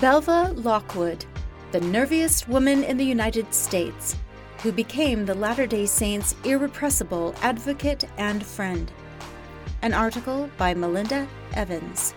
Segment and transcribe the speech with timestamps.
[0.00, 1.24] Belva Lockwood,
[1.72, 4.14] the nerviest woman in the United States,
[4.62, 8.92] who became the Latter day Saints' irrepressible advocate and friend.
[9.80, 12.14] An article by Melinda Evans.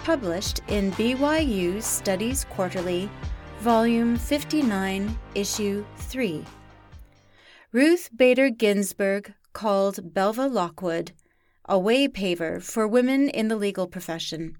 [0.00, 3.08] Published in BYU Studies Quarterly,
[3.60, 6.44] Volume 59, Issue 3.
[7.70, 11.12] Ruth Bader Ginsburg called Belva Lockwood
[11.68, 14.56] a way paver for women in the legal profession.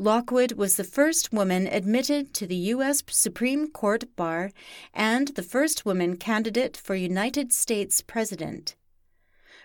[0.00, 3.02] Lockwood was the first woman admitted to the U.S.
[3.08, 4.52] Supreme Court bar
[4.94, 8.76] and the first woman candidate for United States President.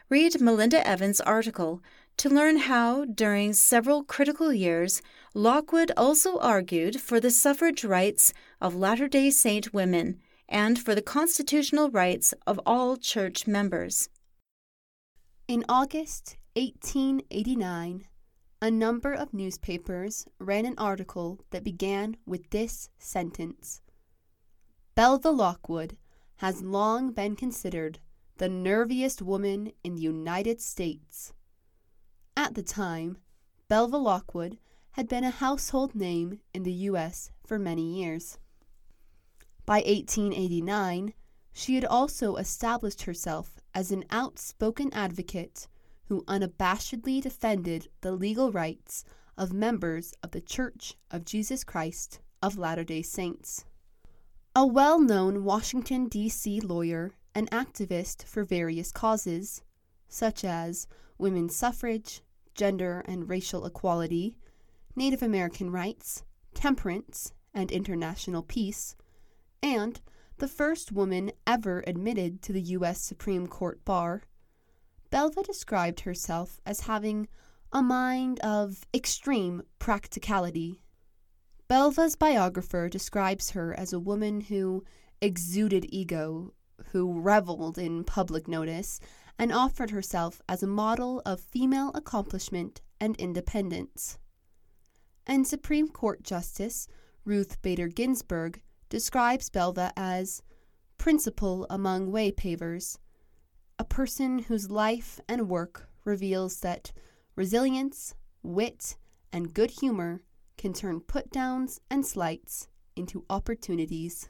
[0.09, 1.83] Read Melinda Evans' article
[2.17, 5.03] to learn how, during several critical years,
[5.35, 10.19] Lockwood also argued for the suffrage rights of Latter day Saint women
[10.49, 14.09] and for the constitutional rights of all church members.
[15.47, 18.05] In August 1889,
[18.63, 23.81] a number of newspapers ran an article that began with this sentence
[24.95, 25.97] Belva Lockwood
[26.37, 27.99] has long been considered
[28.37, 31.33] the nerviest woman in the United States.
[32.37, 33.17] At the time,
[33.67, 34.57] Belva Lockwood
[34.91, 37.31] had been a household name in the U.S.
[37.45, 38.39] for many years.
[39.65, 41.13] By 1889,
[41.51, 45.67] she had also established herself as an outspoken advocate
[46.07, 49.03] who unabashedly defended the legal rights
[49.37, 53.65] of members of the Church of Jesus Christ of Latter day Saints.
[54.55, 56.61] A well known Washington, D.C.
[56.61, 59.63] lawyer and activist for various causes,
[60.07, 60.87] such as
[61.17, 62.21] women's suffrage,
[62.53, 64.37] gender and racial equality,
[64.95, 68.95] Native American rights, temperance, and international peace,
[69.63, 70.01] and
[70.37, 73.01] the first woman ever admitted to the U.S.
[73.01, 74.23] Supreme Court bar,
[75.13, 77.27] Belva described herself as having
[77.71, 80.81] a mind of extreme practicality.
[81.67, 84.83] Belva's biographer describes her as a woman who
[85.21, 88.99] exuded ego, who reveled in public notice,
[89.37, 94.17] and offered herself as a model of female accomplishment and independence.
[95.27, 96.87] And Supreme Court Justice
[97.23, 100.41] Ruth Bader Ginsburg describes Belva as
[100.97, 102.99] principal among way pavers, a
[103.93, 106.91] person whose life and work reveals that
[107.35, 108.97] resilience, wit,
[109.31, 110.23] and good humor
[110.57, 114.29] can turn put downs and slights into opportunities.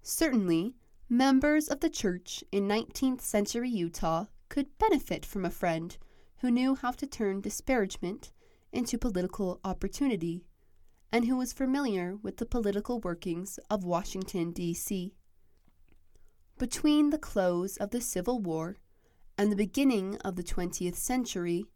[0.00, 0.74] Certainly,
[1.06, 5.98] members of the church in 19th century Utah could benefit from a friend
[6.38, 8.32] who knew how to turn disparagement
[8.72, 10.46] into political opportunity
[11.12, 15.12] and who was familiar with the political workings of Washington, D.C.
[16.58, 18.78] Between the close of the Civil War
[19.36, 21.66] and the beginning of the 20th century,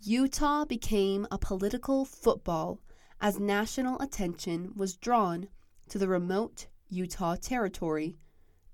[0.00, 2.78] Utah became a political football
[3.22, 5.48] as national attention was drawn
[5.88, 8.18] to the remote Utah Territory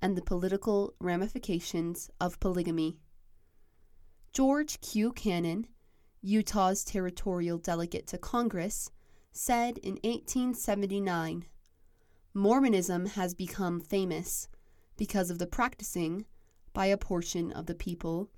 [0.03, 2.99] and the political ramifications of polygamy.
[4.33, 5.13] George Q.
[5.13, 5.69] Cannon,
[6.21, 8.91] Utah's territorial delegate to Congress,
[9.31, 11.47] said in 1879
[12.35, 14.49] Mormonism has become famous
[14.97, 16.25] because of the practicing,
[16.73, 18.31] by a portion of the people,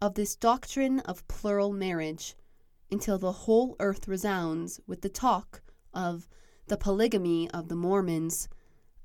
[0.00, 2.34] of this doctrine of plural marriage,
[2.90, 5.62] until the whole earth resounds with the talk
[5.94, 6.28] of
[6.66, 8.48] the polygamy of the Mormons,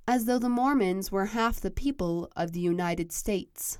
[0.07, 3.77] as though the Mormons were half the people of the United States.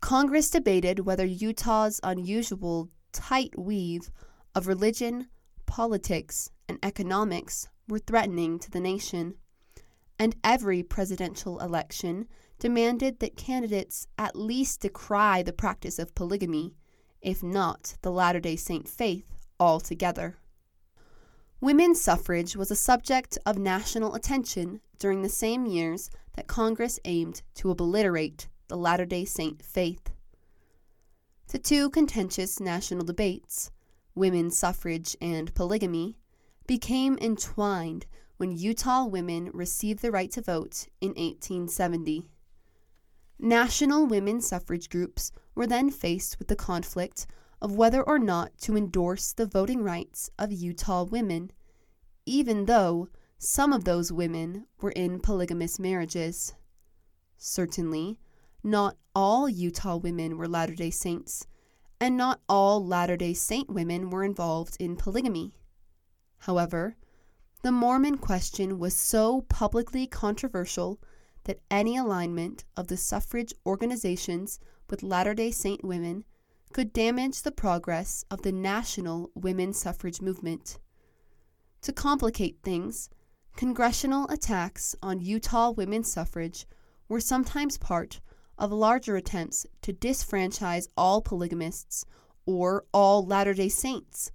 [0.00, 4.10] Congress debated whether Utah's unusual tight weave
[4.54, 5.28] of religion,
[5.66, 9.34] politics, and economics were threatening to the nation
[10.18, 12.26] and every presidential election
[12.58, 16.74] demanded that candidates at least decry the practice of polygamy,
[17.20, 20.38] if not the Latter day Saint faith altogether.
[21.60, 27.42] Women's suffrage was a subject of national attention during the same years that Congress aimed
[27.54, 30.10] to obliterate the Latter day Saint faith.
[31.48, 33.70] The two contentious national debates,
[34.14, 36.18] women's suffrage and polygamy,
[36.66, 38.06] became entwined
[38.38, 42.24] when Utah women received the right to vote in 1870.
[43.38, 47.26] National women suffrage groups were then faced with the conflict
[47.60, 51.50] of whether or not to endorse the voting rights of Utah women,
[52.26, 53.08] even though
[53.38, 56.54] some of those women were in polygamous marriages.
[57.36, 58.18] Certainly,
[58.62, 61.46] not all Utah women were Latter day Saints,
[62.00, 65.54] and not all Latter day Saint women were involved in polygamy.
[66.38, 66.96] However,
[67.62, 71.00] the Mormon question was so publicly controversial
[71.44, 76.24] that any alignment of the suffrage organizations with Latter day Saint women
[76.72, 80.78] could damage the progress of the national women's suffrage movement.
[81.82, 83.10] To complicate things,
[83.56, 86.66] congressional attacks on Utah women's suffrage
[87.08, 88.20] were sometimes part
[88.56, 92.04] of larger attempts to disfranchise all polygamists
[92.46, 94.30] or all Latter day Saints,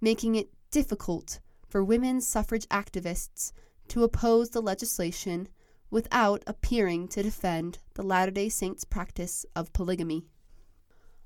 [0.00, 1.40] making it difficult
[1.70, 3.52] for women's suffrage activists
[3.88, 5.48] to oppose the legislation
[5.90, 10.26] without appearing to defend the Latter day Saints' practice of polygamy.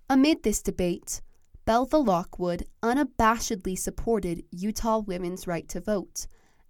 [0.08, 1.23] Amid this debate,
[1.64, 6.26] Belva Lockwood unabashedly supported Utah women's right to vote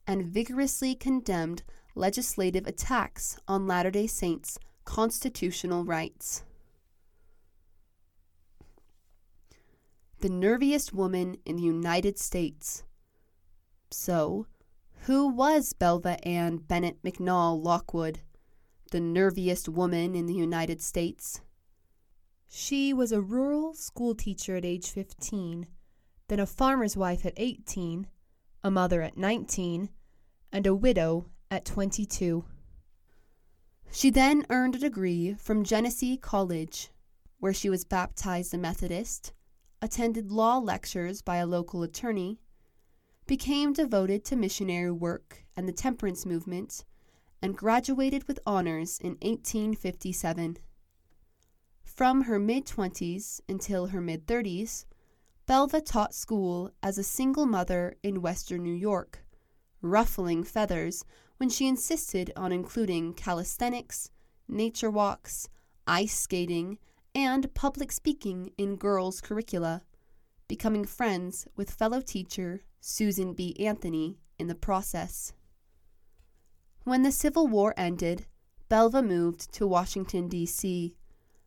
[0.07, 1.63] and vigorously condemned
[1.97, 6.45] legislative attacks on Latter day Saints' constitutional rights.
[10.21, 12.83] The nerviest woman in the United States.
[13.97, 14.49] So,
[15.03, 18.21] who was Belva Ann Bennett McNall Lockwood,
[18.91, 21.41] the nerviest woman in the United States?
[22.49, 25.69] She was a rural schoolteacher at age 15,
[26.27, 28.09] then a farmer's wife at 18,
[28.65, 29.89] a mother at 19,
[30.53, 32.45] and a widow at 22.
[33.93, 36.91] She then earned a degree from Genesee College,
[37.39, 39.33] where she was baptized a Methodist,
[39.81, 42.41] attended law lectures by a local attorney,
[43.27, 46.85] became devoted to missionary work and the temperance movement,
[47.41, 50.59] and graduated with honors in 1857.
[51.83, 54.85] From her mid 20s until her mid 30s,
[55.47, 59.25] Belva taught school as a single mother in western New York,
[59.81, 61.05] ruffling feathers
[61.37, 64.11] when she insisted on including calisthenics,
[64.49, 65.49] nature walks,
[65.87, 66.79] ice skating,
[67.15, 69.83] and public speaking in girls' curricula,
[70.49, 73.57] becoming friends with fellow teacher Susan B.
[73.59, 75.33] Anthony in the process.
[76.83, 78.27] When the Civil War ended,
[78.69, 80.95] Belva moved to Washington, D.C.,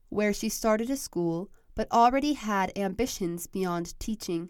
[0.10, 4.50] where she started a school but already had ambitions beyond teaching,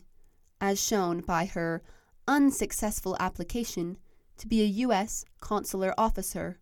[0.61, 1.83] as shown by her
[2.25, 3.97] unsuccessful application
[4.37, 5.25] to be a U.S.
[5.41, 6.57] consular officer,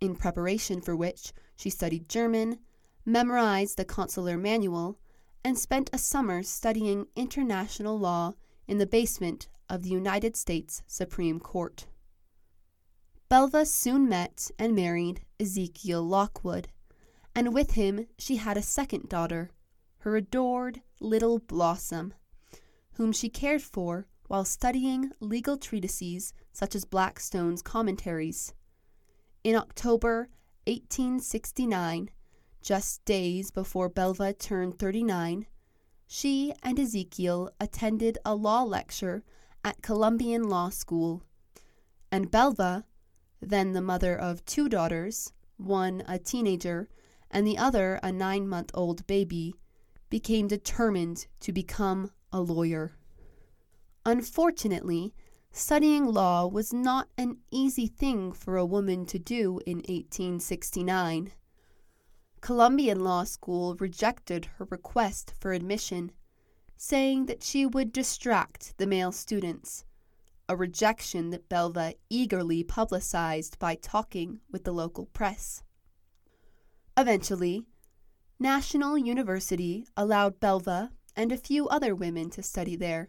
[0.00, 2.58] in preparation for which she studied German,
[3.06, 4.98] memorized the consular manual,
[5.44, 8.34] and spent a summer studying international law
[8.66, 11.86] in the basement of the United States Supreme Court.
[13.28, 16.68] Belva soon met and married Ezekiel Lockwood,
[17.34, 19.50] and with him she had a second daughter,
[19.98, 22.14] her adored little Blossom,
[22.92, 28.54] whom she cared for while studying legal treatises such as Blackstone's Commentaries.
[29.42, 30.28] In October
[30.66, 32.10] 1869,
[32.62, 35.46] just days before Belva turned 39,
[36.06, 39.24] she and Ezekiel attended a law lecture
[39.64, 41.22] at Columbian Law School,
[42.12, 42.84] and Belva,
[43.40, 46.88] then the mother of two daughters, one a teenager
[47.30, 49.54] and the other a nine month old baby,
[50.08, 52.92] became determined to become a lawyer.
[54.06, 55.14] Unfortunately,
[55.50, 61.32] studying law was not an easy thing for a woman to do in 1869.
[62.44, 66.12] Columbian Law School rejected her request for admission,
[66.76, 69.86] saying that she would distract the male students,
[70.46, 75.62] a rejection that Belva eagerly publicized by talking with the local press.
[76.98, 77.64] Eventually,
[78.38, 83.08] National University allowed Belva and a few other women to study there,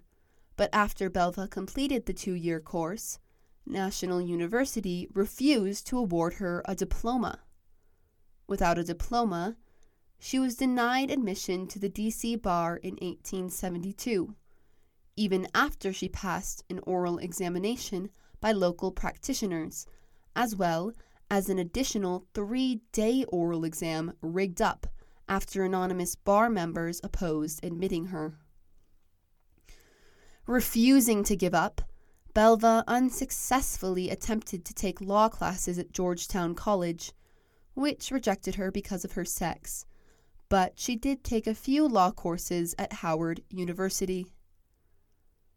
[0.55, 3.19] but after Belva completed the two year course,
[3.65, 7.41] National University refused to award her a diploma.
[8.47, 9.57] Without a diploma,
[10.19, 14.35] she was denied admission to the DC bar in 1872,
[15.15, 18.09] even after she passed an oral examination
[18.39, 19.85] by local practitioners,
[20.35, 20.93] as well
[21.29, 24.87] as an additional three day oral exam rigged up
[25.27, 28.37] after anonymous bar members opposed admitting her.
[30.45, 31.81] Refusing to give up,
[32.35, 37.11] Belva unsuccessfully attempted to take law classes at Georgetown College,
[37.75, 39.85] which rejected her because of her sex,
[40.49, 44.25] but she did take a few law courses at Howard University.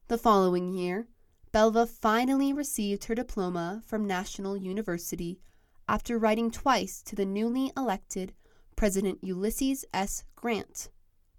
[0.08, 1.08] The following year,
[1.52, 5.40] Belva finally received her diploma from National University
[5.88, 8.34] after writing twice to the newly elected
[8.76, 10.24] President Ulysses S.
[10.36, 10.90] Grant,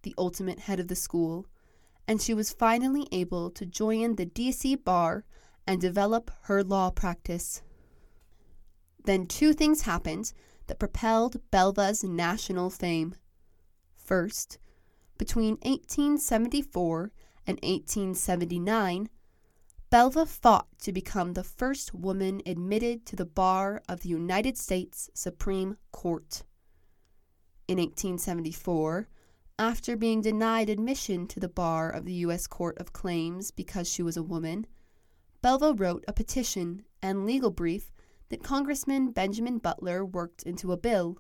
[0.01, 1.45] the ultimate head of the school,
[2.07, 5.25] and she was finally able to join the DC bar
[5.67, 7.61] and develop her law practice.
[9.05, 10.33] Then two things happened
[10.69, 13.15] that propelled Belva's national fame.
[13.97, 14.59] First,
[15.17, 17.11] between 1874
[17.45, 19.09] and 1879,
[19.89, 25.09] Belva fought to become the first woman admitted to the bar of the United States
[25.15, 26.43] Supreme Court.
[27.67, 29.09] In 1874,
[29.57, 32.45] after being denied admission to the bar of the U.S.
[32.45, 34.67] Court of Claims because she was a woman,
[35.41, 37.91] Belva wrote a petition and legal brief
[38.29, 41.17] that Congressman Benjamin Butler worked into a bill,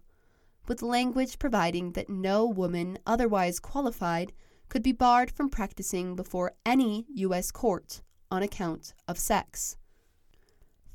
[0.67, 4.31] with language providing that no woman otherwise qualified
[4.69, 7.51] could be barred from practicing before any U.S.
[7.51, 9.77] court on account of sex.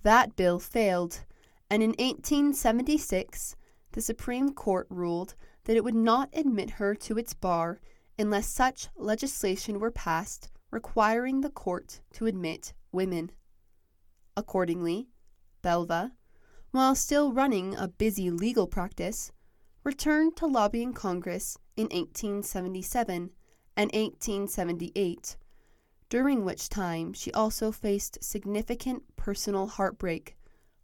[0.02, 1.24] That bill failed,
[1.70, 3.56] and in 1876
[3.92, 7.80] the Supreme Court ruled that it would not admit her to its bar
[8.18, 13.30] unless such legislation were passed requiring the court to admit women.
[14.36, 15.08] Accordingly,
[15.64, 16.12] Belva,
[16.72, 19.32] while still running a busy legal practice,
[19.82, 23.30] returned to lobbying Congress in 1877
[23.74, 25.38] and 1878,
[26.10, 30.36] during which time she also faced significant personal heartbreak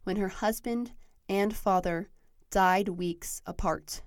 [0.05, 0.93] when her husband
[1.29, 2.09] and father
[2.51, 4.01] died weeks apart.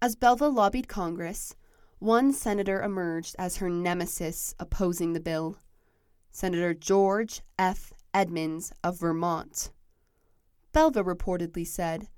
[0.00, 1.54] As Belva lobbied Congress,
[1.98, 5.58] one senator emerged as her nemesis opposing the bill
[6.30, 7.92] Senator George F.
[8.14, 9.70] Edmunds of Vermont.
[10.72, 12.08] Belva reportedly said,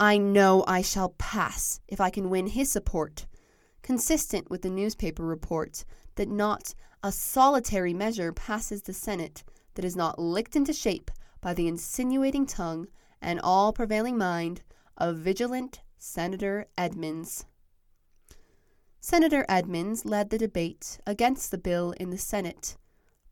[0.00, 3.26] I know I shall pass if I can win his support,
[3.82, 9.42] consistent with the newspaper report that not a solitary measure passes the Senate
[9.74, 12.88] that is not licked into shape by the insinuating tongue
[13.20, 14.62] and all prevailing mind
[14.96, 17.46] of vigilant Senator Edmunds.
[19.00, 22.76] Senator Edmunds led the debate against the bill in the Senate,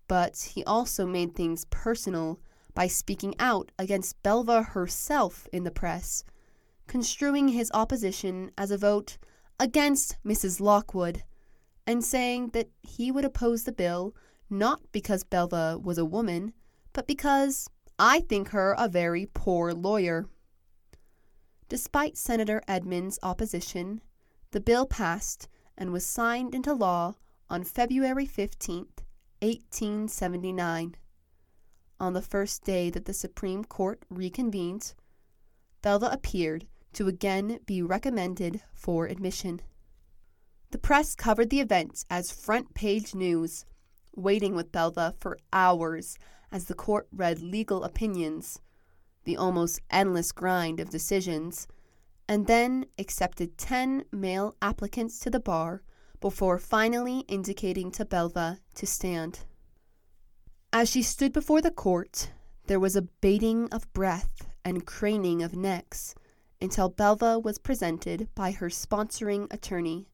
[0.08, 2.40] but he also made things personal
[2.74, 6.22] by speaking out against Belva herself in the press,
[6.86, 9.18] construing his opposition as a vote
[9.58, 10.60] against Mrs.
[10.60, 11.24] Lockwood,
[11.86, 14.14] and saying that he would oppose the bill
[14.48, 16.52] not because Belva was a woman,
[16.92, 20.26] but because I think her a very poor lawyer.
[21.68, 24.02] Despite Senator Edmunds' opposition,
[24.52, 27.14] the bill passed and was signed into law
[27.50, 28.86] on February 15,
[29.40, 30.96] 1879.
[31.98, 34.94] On the first day that the Supreme Court reconvened,
[35.82, 39.60] Belva appeared to again be recommended for admission.
[40.70, 43.64] The press covered the event as front page news,
[44.14, 46.18] waiting with Belva for hours
[46.50, 48.60] as the court read legal opinions,
[49.24, 51.68] the almost endless grind of decisions,
[52.28, 55.82] and then accepted 10 male applicants to the bar
[56.20, 59.40] before finally indicating to Belva to stand.
[60.72, 62.30] As she stood before the court,
[62.66, 66.14] there was a bating of breath and craning of necks
[66.60, 70.08] until Belva was presented by her sponsoring attorney,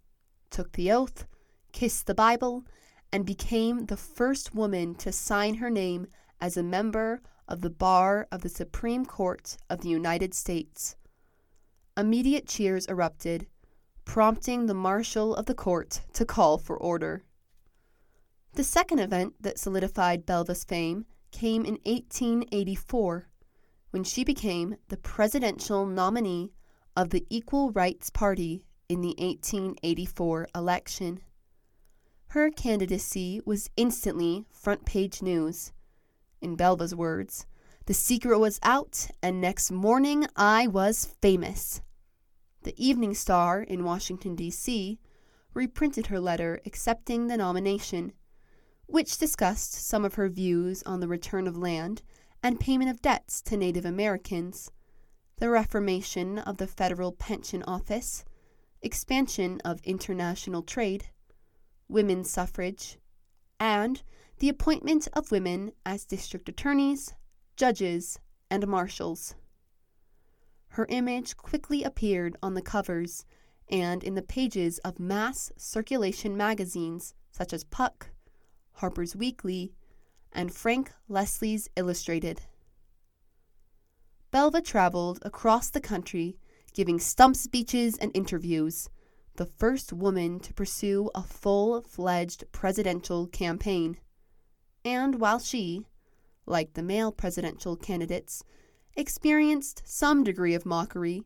[0.51, 1.27] took the oath,
[1.73, 2.65] kissed the Bible,
[3.13, 6.07] and became the first woman to sign her name
[6.41, 10.97] as a member of the bar of the Supreme Court of the United States.
[11.97, 13.47] Immediate cheers erupted,
[14.05, 17.25] prompting the marshal of the court to call for order.
[18.55, 23.29] The second event that solidified Belva's fame came in 1884,
[23.91, 26.53] when she became the presidential nominee
[26.97, 31.21] of the Equal Rights Party in the 1884 election.
[32.29, 35.73] Her candidacy was instantly front page news
[36.43, 37.47] in Belva's words,
[37.87, 41.81] the secret was out, and next morning I was famous.
[42.65, 45.01] The Evening Star in Washington, D.C.,
[45.53, 48.13] reprinted her letter accepting the nomination,
[48.87, 52.03] which discussed some of her views on the return of land
[52.41, 54.71] and payment of debts to Native Americans,
[55.39, 58.25] the reformation of the Federal Pension Office,
[58.81, 61.07] expansion of international trade,
[61.89, 62.97] women's suffrage,
[63.59, 64.03] and
[64.39, 67.15] the appointment of women as district attorneys,
[67.57, 69.35] judges, and marshals.
[70.73, 73.27] Her image quickly appeared on the covers
[73.69, 78.09] and in the pages of mass circulation magazines such as Puck,
[78.73, 79.75] Harper's Weekly,
[80.33, 82.41] and Frank Leslie's Illustrated.
[84.31, 86.39] Belva traveled across the country
[86.73, 88.89] giving stump speeches and interviews,
[89.37, 93.99] the first woman to pursue a full fledged presidential campaign
[94.85, 95.87] and while she,
[96.47, 98.43] like the male presidential candidates,
[98.97, 101.25] experienced some degree of mockery,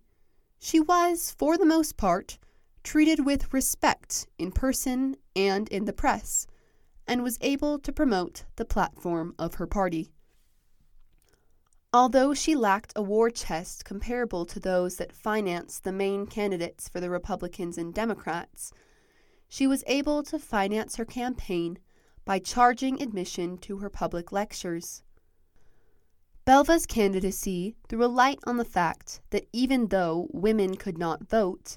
[0.59, 2.39] she was, for the most part,
[2.83, 6.47] treated with respect in person and in the press,
[7.07, 10.13] and was able to promote the platform of her party.
[11.93, 17.01] Although she lacked a war chest comparable to those that financed the main candidates for
[17.01, 18.73] the Republicans and Democrats,
[19.49, 21.79] she was able to finance her campaign
[22.25, 25.03] by charging admission to her public lectures.
[26.47, 31.77] Belva's candidacy threw a light on the fact that even though women could not vote,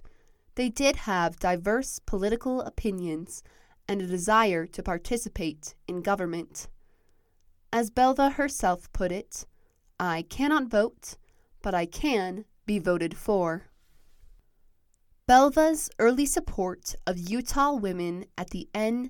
[0.54, 3.42] they did have diverse political opinions
[3.88, 6.68] and a desire to participate in government.
[7.74, 9.48] As Belva herself put it,
[10.00, 11.18] I cannot vote,
[11.64, 13.72] but I can be voted for.
[15.26, 19.10] Belva's early support of Utah women at the NWSA.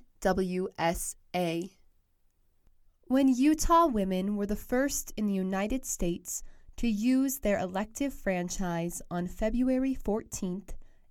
[3.10, 6.44] When Utah women were the first in the United States
[6.76, 10.62] to use their elective franchise on February 14,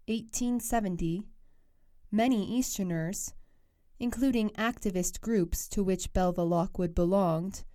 [0.08, 1.28] 1870,
[2.10, 3.34] many Easterners,
[4.00, 7.66] including activist groups to which Belva Lockwood belonged,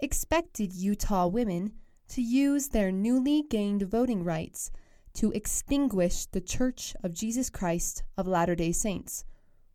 [0.00, 1.74] expected Utah women
[2.08, 4.72] to use their newly gained voting rights
[5.14, 9.24] to extinguish the Church of Jesus Christ of Latter day Saints,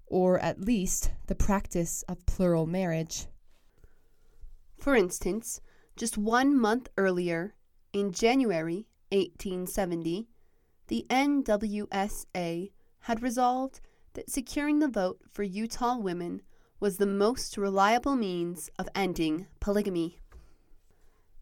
[0.06, 3.28] or at least the practice of plural marriage.
[4.86, 5.62] For instance,
[5.96, 7.56] just one month earlier,
[7.92, 10.28] in January 1870,
[10.90, 13.82] the NWSA had resolved
[14.14, 16.44] that securing the vote for Utah women
[16.80, 20.20] was the most reliable means of ending polygamy.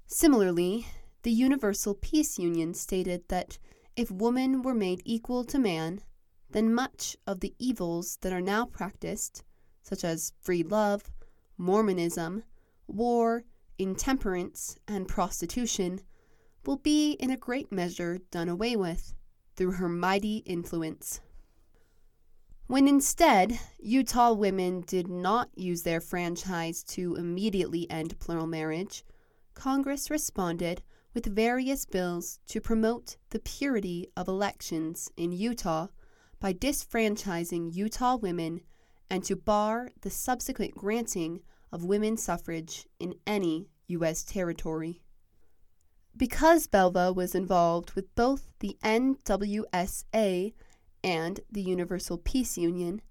[0.08, 0.88] Similarly,
[1.24, 3.60] the Universal Peace Union stated that
[3.98, 6.00] if woman were made equal to man,
[6.50, 9.44] then much of the evils that are now practiced,
[9.82, 11.12] such as free love,
[11.58, 12.44] Mormonism,
[12.88, 13.44] war,
[13.78, 16.02] intemperance, and prostitution,
[16.66, 19.14] will be in a great measure done away with
[19.56, 21.22] through her mighty influence.
[22.68, 29.04] When instead, Utah women did not use their franchise to immediately end plural marriage,
[29.54, 30.82] Congress responded
[31.14, 35.88] with various bills to promote the purity of elections in Utah
[36.40, 38.62] by disfranchising Utah women
[39.10, 41.42] and to bar the subsequent granting
[41.74, 44.24] of women's suffrage in any U.S.
[44.24, 45.02] territory.
[46.16, 50.54] Because Belva was involved with both the NWSA
[51.04, 53.02] and the Universal Peace Union,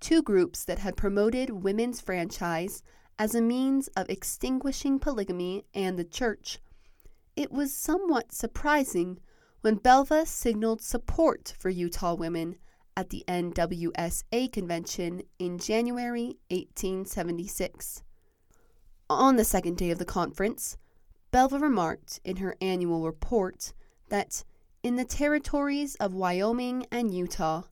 [0.00, 2.82] two groups that had promoted women's franchise
[3.16, 6.58] as a means of extinguishing polygamy and the church,
[7.36, 9.20] it was somewhat surprising
[9.60, 12.56] when Belva signaled support for Utah women
[12.96, 18.02] at the NWSA convention in January 1876.
[19.08, 20.76] On the second day of the conference,
[21.30, 23.72] Belva remarked in her annual report
[24.08, 24.44] that
[24.82, 27.64] in the territories of Wyoming and Utah,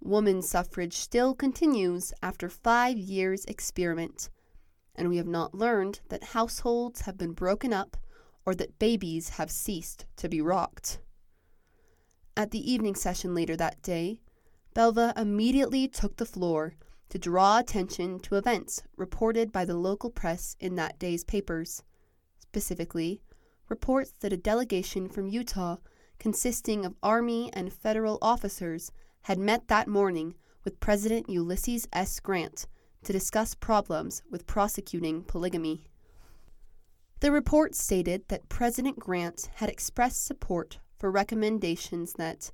[0.00, 4.28] woman suffrage still continues after five years' experiment,
[4.94, 7.96] and we have not learned that households have been broken up
[8.44, 10.98] or that babies have ceased to be rocked.
[12.36, 14.20] At the evening session later that day,
[14.74, 16.74] Belva immediately took the floor
[17.10, 21.82] to draw attention to events reported by the local press in that day's papers.
[22.38, 23.20] Specifically,
[23.68, 25.76] reports that a delegation from Utah
[26.22, 32.20] consisting of Army and federal officers, had met that morning with President Ulysses S.
[32.20, 32.68] Grant
[33.02, 35.88] to discuss problems with prosecuting polygamy.
[37.18, 42.52] The report stated that President Grant had expressed support for recommendations that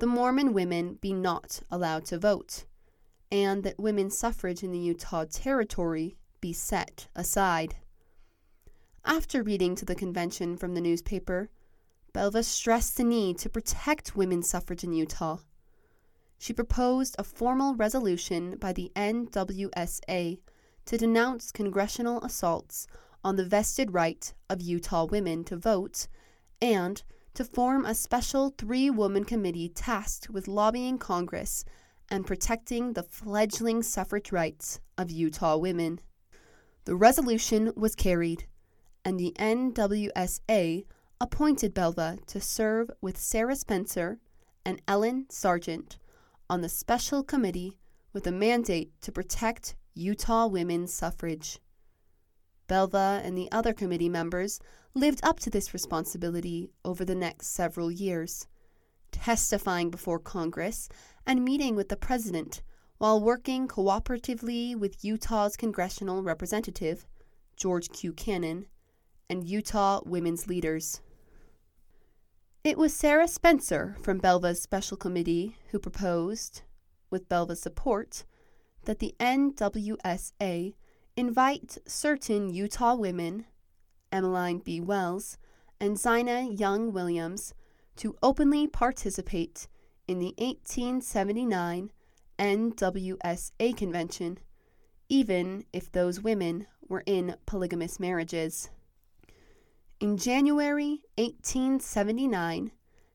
[0.00, 2.64] the Mormon women be not allowed to vote,
[3.30, 7.76] and that women's suffrage in the Utah Territory be set aside.
[9.04, 11.50] After reading to the convention from the newspaper,
[12.14, 15.36] Belva stressed the need to protect women's suffrage in Utah.
[16.38, 20.38] She proposed a formal resolution by the NWSA
[20.86, 22.86] to denounce congressional assaults
[23.22, 26.08] on the vested right of Utah women to vote
[26.62, 27.02] and
[27.34, 31.64] to form a special three woman committee tasked with lobbying Congress
[32.08, 36.00] and protecting the fledgling suffrage rights of Utah women.
[36.84, 38.46] The resolution was carried,
[39.04, 40.84] and the NWSA
[41.20, 44.18] appointed Belva to serve with Sarah Spencer
[44.64, 45.98] and Ellen Sargent
[46.48, 47.78] on the special committee
[48.12, 51.58] with a mandate to protect Utah women's suffrage.
[52.66, 54.60] Belva and the other committee members
[54.94, 58.46] lived up to this responsibility over the next several years,
[59.12, 60.88] testifying before Congress
[61.26, 62.62] and meeting with the President
[62.98, 67.06] while working cooperatively with Utah's congressional representative,
[67.56, 68.12] George Q.
[68.12, 68.66] Cannon,
[69.28, 71.00] and Utah women's leaders.
[72.62, 76.60] It was Sarah Spencer from Belva's special committee who proposed,
[77.08, 78.24] with Belva's support,
[78.84, 80.74] that the NWSA
[81.16, 83.46] invite certain Utah women,
[84.12, 84.80] Emmeline B.
[84.80, 85.38] Wells
[85.80, 87.54] and Zina Young Williams,
[87.96, 89.66] to openly participate
[90.06, 91.90] in the 1879
[92.38, 94.38] NWSA convention,
[95.08, 98.70] even if those women were in polygamous marriages.
[100.00, 102.72] In January 1879,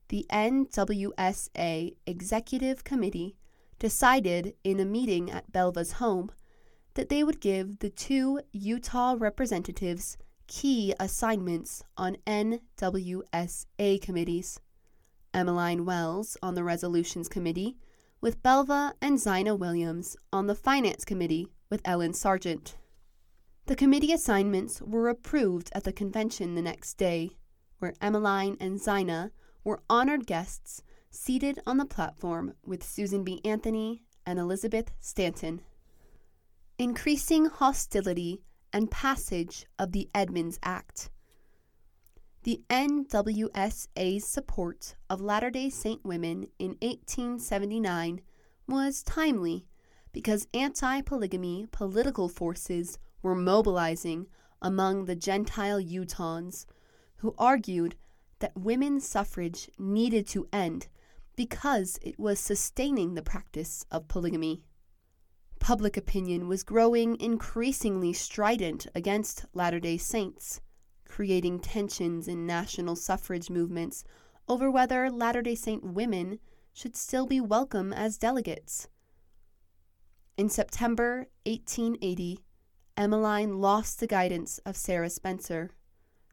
[0.10, 3.36] the NWSA Executive Committee
[3.80, 6.32] decided in a meeting at Belva's home
[6.94, 14.60] that they would give the two Utah representatives key assignments on NWSA committees.
[15.34, 17.76] Emmeline Wells on the Resolutions Committee,
[18.22, 22.78] with Belva and Zina Williams on the Finance Committee with Ellen Sargent.
[23.66, 27.32] The committee assignments were approved at the convention the next day,
[27.80, 29.32] where Emmeline and Zina
[29.64, 33.42] were honored guests seated on the platform with Susan B.
[33.44, 35.62] Anthony and Elizabeth Stanton.
[36.78, 38.42] Increasing hostility
[38.76, 41.10] and passage of the Edmunds Act.
[42.44, 48.20] The NWSA's support of Latter day Saint women in 1879
[48.68, 49.66] was timely
[50.12, 54.28] because anti polygamy political forces were mobilizing
[54.62, 56.66] among the Gentile Utahns,
[57.20, 57.96] who argued
[58.40, 60.90] that women's suffrage needed to end
[61.38, 64.64] because it was sustaining the practice of polygamy.
[65.60, 70.62] Public opinion was growing increasingly strident against Latter day Saints,
[71.08, 74.04] creating tensions in national suffrage movements
[74.48, 76.40] over whether Latter day Saint women
[76.74, 78.88] should still be welcome as delegates.
[80.38, 82.42] In September 1880,
[82.98, 85.72] Emmeline lost the guidance of Sarah Spencer,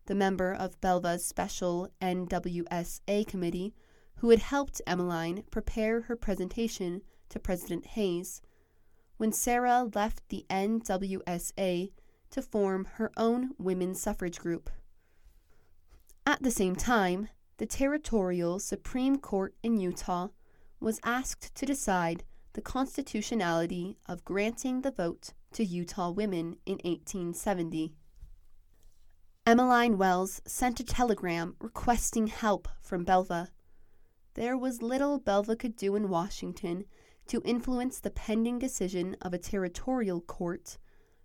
[0.07, 3.75] the member of Belva's special NWSA committee
[4.17, 8.43] who had helped Emmeline prepare her presentation to President Hayes
[9.23, 11.93] when Sarah left the NWSA
[12.31, 14.69] to form her own women's suffrage group.
[16.27, 20.31] At the same time, the Territorial Supreme Court in Utah
[20.81, 27.95] was asked to decide the constitutionality of granting the vote to Utah women in 1870.
[29.47, 33.51] Emmeline Wells sent a telegram requesting help from Belva.
[34.35, 36.87] There was little Belva could do in Washington
[37.27, 40.79] to influence the pending decision of a territorial court,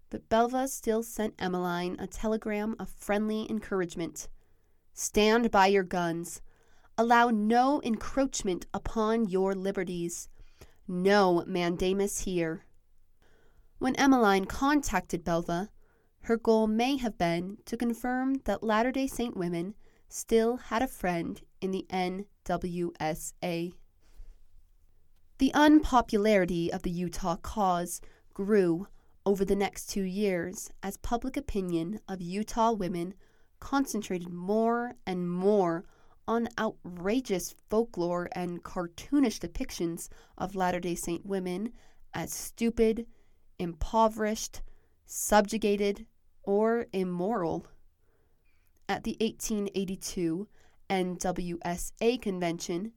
[0.09, 4.29] but Belva still sent Emmeline a telegram of friendly encouragement.
[4.93, 6.41] Stand by your guns.
[6.97, 10.29] Allow no encroachment upon your liberties.
[10.87, 12.65] No mandamus here.
[13.79, 15.69] When Emmeline contacted Belva,
[16.21, 19.75] her goal may have been to confirm that Latter day Saint women
[20.09, 23.73] still had a friend in the NWSA.
[25.39, 28.01] The unpopularity of the Utah cause
[28.33, 28.87] grew
[29.23, 33.13] over the next two years as public opinion of Utah women
[33.59, 35.85] concentrated more and more
[36.27, 41.71] on outrageous folklore and cartoonish depictions of Latter day Saint women
[42.15, 43.05] as stupid,
[43.59, 44.63] impoverished,
[45.05, 46.07] subjugated,
[46.41, 47.67] or immoral.
[48.89, 50.47] At the 1882
[50.89, 52.93] NWSA convention,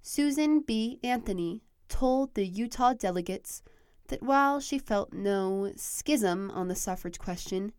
[0.00, 1.00] Susan B.
[1.02, 3.62] Anthony told the Utah delegates
[4.08, 7.72] that while she felt no schism on the suffrage question,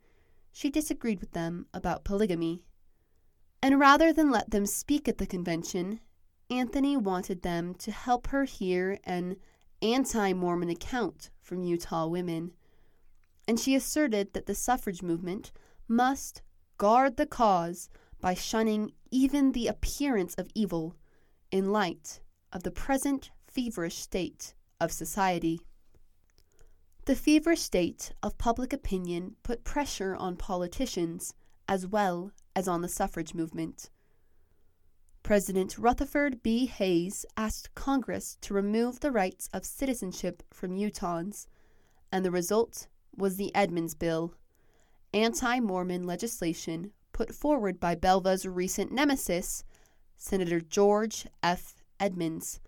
[0.51, 2.61] she disagreed with them about polygamy.
[3.59, 5.99] And rather than let them speak at the convention,
[6.51, 9.37] Anthony wanted them to help her hear an
[9.81, 12.51] anti Mormon account from Utah women.
[13.47, 15.51] And she asserted that the suffrage movement
[15.87, 16.43] must
[16.77, 17.89] guard the cause
[18.21, 20.95] by shunning even the appearance of evil
[21.51, 22.21] in light
[22.51, 25.61] of the present feverish state of society.
[27.05, 31.33] The feverish state of public opinion put pressure on politicians
[31.67, 33.89] as well as on the suffrage movement.
[35.21, 36.65] President Rutherford B.
[36.65, 41.47] Hayes asked Congress to remove the rights of citizenship from Utahns,
[42.11, 44.33] and the result was the Edmunds Bill,
[45.13, 49.63] anti Mormon legislation put forward by Belva's recent nemesis,
[50.17, 51.75] Senator George F.
[51.99, 52.59] Edmunds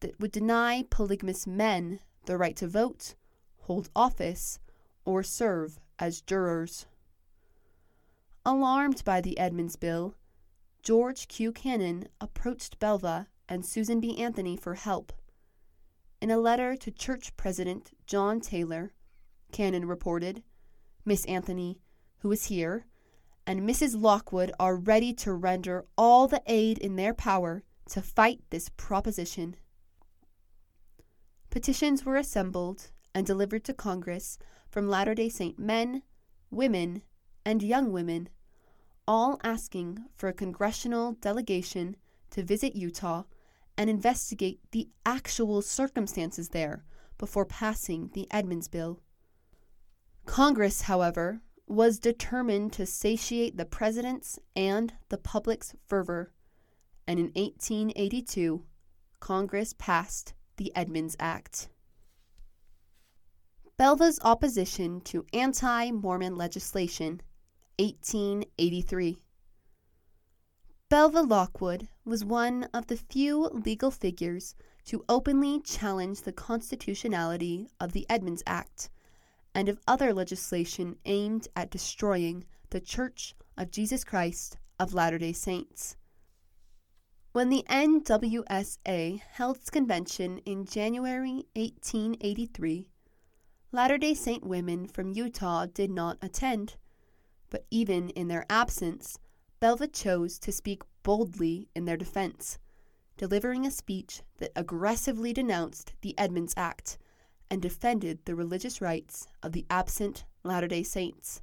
[0.00, 3.14] that would deny polygamous men the right to vote,
[3.62, 4.58] hold office,
[5.04, 6.86] or serve as jurors.
[8.44, 10.14] Alarmed by the Edmunds Bill,
[10.82, 11.52] George Q.
[11.52, 14.16] Cannon approached Belva and Susan B.
[14.18, 15.12] Anthony for help.
[16.22, 18.92] In a letter to church president John Taylor,
[19.52, 20.42] Cannon reported
[21.04, 21.80] Miss Anthony,
[22.18, 22.86] who is here,
[23.46, 24.00] and Mrs.
[24.00, 29.56] Lockwood are ready to render all the aid in their power to fight this proposition.
[31.50, 36.02] Petitions were assembled and delivered to Congress from Latter day Saint men,
[36.50, 37.02] women,
[37.44, 38.28] and young women,
[39.06, 41.96] all asking for a congressional delegation
[42.30, 43.24] to visit Utah
[43.76, 46.84] and investigate the actual circumstances there
[47.18, 49.00] before passing the Edmunds Bill.
[50.26, 56.32] Congress, however, was determined to satiate the president's and the public's fervor,
[57.08, 58.64] and in 1882,
[59.18, 61.70] Congress passed the Edmunds Act.
[63.78, 67.22] Belva's opposition to anti Mormon legislation,
[67.78, 69.16] 1883.
[70.90, 77.92] Belva Lockwood was one of the few legal figures to openly challenge the constitutionality of
[77.92, 78.90] the Edmunds Act
[79.54, 85.32] and of other legislation aimed at destroying the Church of Jesus Christ of Latter day
[85.32, 85.96] Saints.
[87.32, 92.88] When the NWSA held its convention in January 1883,
[93.70, 96.74] Latter day Saint women from Utah did not attend,
[97.48, 99.16] but even in their absence,
[99.60, 102.58] Belva chose to speak boldly in their defense,
[103.16, 106.98] delivering a speech that aggressively denounced the Edmunds Act
[107.48, 111.42] and defended the religious rights of the absent Latter day Saints.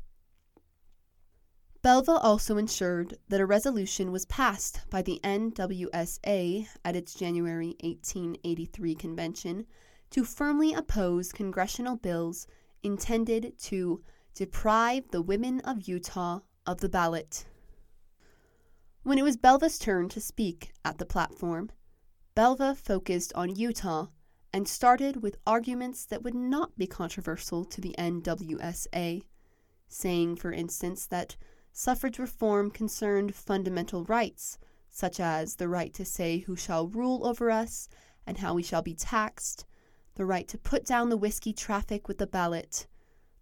[1.87, 8.93] Belva also ensured that a resolution was passed by the NWSA at its January 1883
[8.93, 9.65] convention
[10.09, 12.45] to firmly oppose congressional bills
[12.83, 14.03] intended to
[14.35, 17.45] deprive the women of Utah of the ballot.
[19.03, 21.71] When it was Belva's turn to speak at the platform,
[22.35, 24.07] Belva focused on Utah
[24.51, 29.21] and started with arguments that would not be controversial to the NWSA,
[29.87, 31.37] saying, for instance, that
[31.77, 34.57] suffrage reform concerned fundamental rights,
[34.89, 37.87] such as the right to say who shall rule over us
[38.25, 39.63] and how we shall be taxed,
[40.15, 42.87] the right to put down the whiskey traffic with the ballot,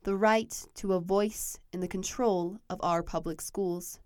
[0.03, 4.01] the right to a voice in the control of our public schools.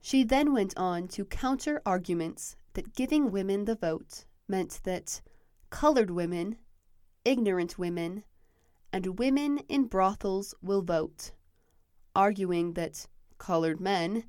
[0.00, 5.20] She then went on to counter arguments that giving women the vote meant that
[5.68, 6.56] colored women,
[7.26, 8.24] ignorant women,
[8.90, 11.32] and women in brothels will vote,
[12.16, 13.06] arguing that
[13.38, 14.24] colored men,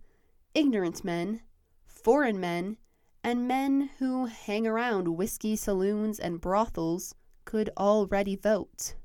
[0.53, 1.41] ignorant men,
[1.85, 2.77] foreign men,
[3.23, 8.95] and men who hang around whiskey saloons and brothels could already vote.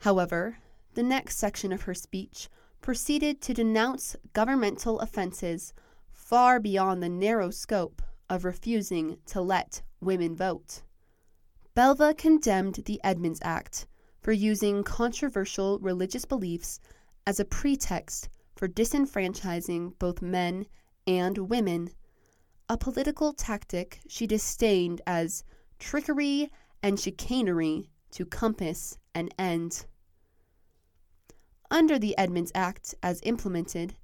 [0.00, 0.58] However,
[0.94, 2.48] the next section of her speech
[2.80, 5.72] proceeded to denounce governmental offenses
[6.12, 10.82] far beyond the narrow scope of refusing to let women vote.
[11.74, 13.86] Belva condemned the Edmunds Act
[14.20, 16.80] for using controversial religious beliefs
[17.30, 20.66] as a pretext for disenfranchising both men
[21.06, 21.88] and women,
[22.68, 25.44] a political tactic she disdained as
[25.78, 26.50] trickery
[26.82, 29.86] and chicanery to compass an end.
[31.70, 33.94] Under the Edmunds Act, as implemented,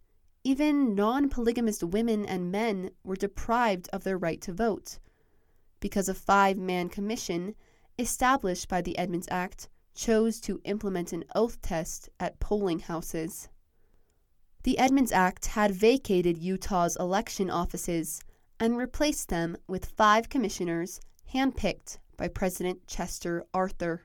[0.44, 5.00] even non polygamous women and men were deprived of their right to vote,
[5.80, 7.56] because a five man commission
[7.98, 13.48] established by the Edmunds Act chose to implement an oath test at polling houses.
[14.62, 18.20] The Edmunds Act had vacated Utah's election offices
[18.61, 21.00] and replaced them with five commissioners
[21.32, 24.04] handpicked by President Chester Arthur.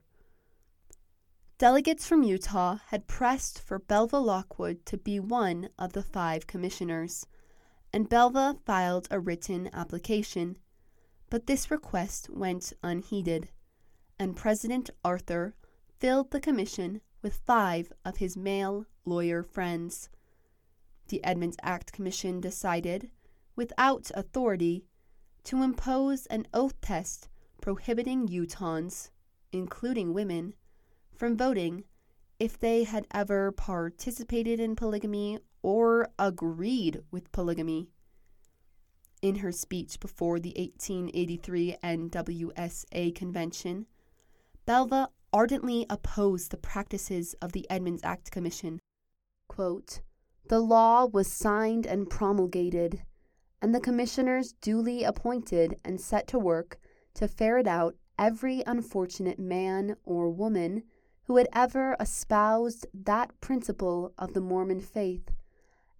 [1.58, 7.28] Delegates from Utah had pressed for Belva Lockwood to be one of the five commissioners,
[7.94, 10.58] and Belva filed a written application.
[11.30, 13.50] But this request went unheeded,
[14.18, 15.56] and President Arthur
[16.02, 20.10] filled the commission with five of his male lawyer friends.
[21.10, 23.12] The Edmunds Act Commission decided,
[23.56, 24.84] without authority,
[25.44, 27.30] to impose an oath test
[27.62, 29.12] prohibiting Utahns,
[29.52, 30.56] including women,
[31.16, 31.84] from voting
[32.40, 37.90] if they had ever participated in polygamy or agreed with polygamy.
[39.22, 43.86] In her speech before the 1883 NWSA convention,
[44.66, 48.80] Belva ardently opposed the practices of the Edmunds Act Commission.
[49.48, 50.02] Quote,
[50.50, 53.04] the law was signed and promulgated,
[53.62, 56.80] and the commissioners duly appointed and set to work
[57.14, 60.84] to ferret out every unfortunate man or woman
[61.24, 65.32] who had ever espoused that principle of the Mormon faith,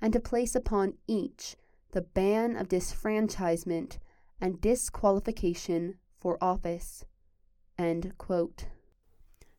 [0.02, 1.56] and to place upon each
[1.92, 4.00] the ban of disfranchisement
[4.42, 7.06] and disqualification for office.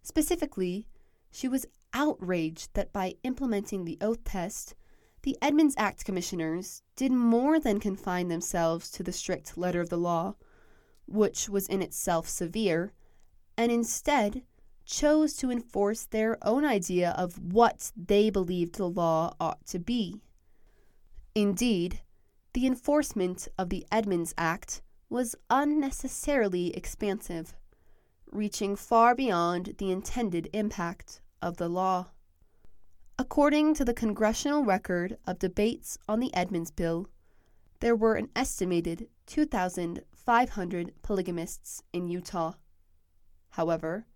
[0.03, 0.87] Specifically,
[1.31, 4.75] she was outraged that by implementing the oath test,
[5.23, 9.99] the Edmunds Act commissioners did more than confine themselves to the strict letter of the
[9.99, 10.35] law,
[11.07, 12.93] which was in itself severe,
[13.57, 14.43] and instead
[14.85, 20.21] chose to enforce their own idea of what they believed the law ought to be.
[21.35, 22.01] Indeed,
[22.53, 27.55] the enforcement of the Edmunds Act was unnecessarily expansive,
[28.33, 32.09] reaching far beyond the intended impact of the law.
[33.18, 37.07] According to the congressional record of debates on the Edmunds Bill,
[37.81, 42.55] there were an estimated 2,500 polygamists in Utah.
[43.51, 44.07] However,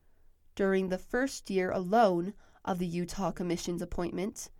[0.54, 2.32] during the first year alone
[2.64, 4.50] of the Utah Commission's appointment,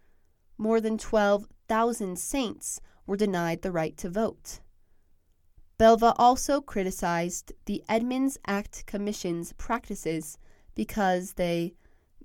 [0.59, 4.61] more than 12,000 saints were denied the right to vote.
[5.79, 10.39] Belva also criticized the Edmunds Act Commission's practices
[10.75, 11.75] because they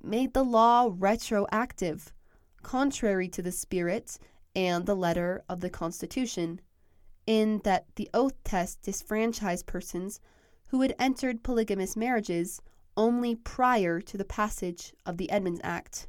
[0.02, 2.14] made the law retroactive,
[2.64, 4.18] contrary to the spirit
[4.56, 6.62] and the letter of the Constitution,
[7.28, 10.22] in that the oath test disfranchised persons
[10.68, 12.62] who had entered polygamous marriages
[12.96, 16.08] only prior to the passage of the Edmunds Act.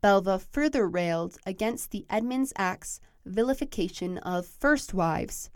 [0.00, 5.48] Belva further railed against the Edmunds Act's vilification of first wives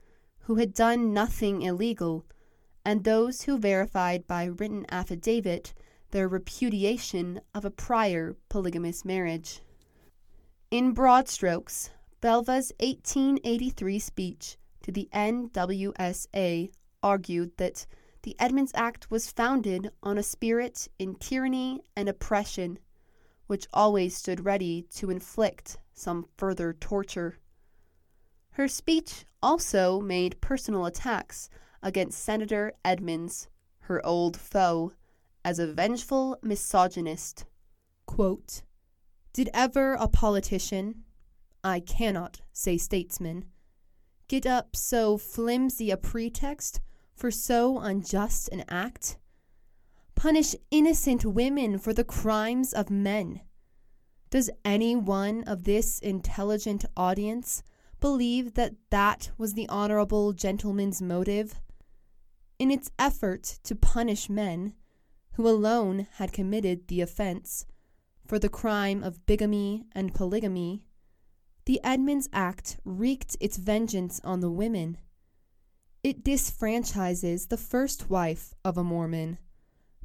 [0.47, 2.25] who had done nothing illegal,
[2.85, 5.75] and those who verified by written affidavit
[6.13, 9.61] their repudiation of a prior polygamous marriage.
[10.71, 16.71] In broad strokes, Belva's 1883 speech to the NWSA
[17.03, 17.85] argued that
[18.23, 22.79] the Edmunds Act was founded on a spirit in tyranny and oppression,
[23.49, 27.39] which always stood ready to inflict some further torture.
[28.57, 31.51] Her speech also made personal attacks
[31.83, 33.49] against Senator Edmunds,
[33.81, 34.95] her old foe,
[35.45, 37.45] as a vengeful misogynist.
[38.07, 38.63] Quote,
[39.35, 41.05] Did ever a politician,
[41.63, 43.45] I cannot say statesman,
[44.27, 46.81] get up so flimsy a pretext
[47.15, 49.19] for so unjust an act?
[50.15, 53.43] Punish innocent women for the crimes of men?
[54.31, 57.63] Does any one of this intelligent audience
[58.01, 61.61] believe that that was the honorable gentleman's motive?
[62.59, 64.75] In its effort to punish men,
[65.33, 67.67] who alone had committed the offense,
[68.27, 70.83] for the crime of bigamy and polygamy,
[71.67, 74.99] the Edmunds Act wreaked its vengeance on the women.
[76.03, 79.39] It disfranchises the first wife of a Mormon,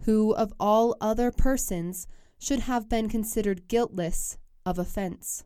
[0.05, 2.07] who of all other persons
[2.39, 5.43] should have been considered guiltless of offense.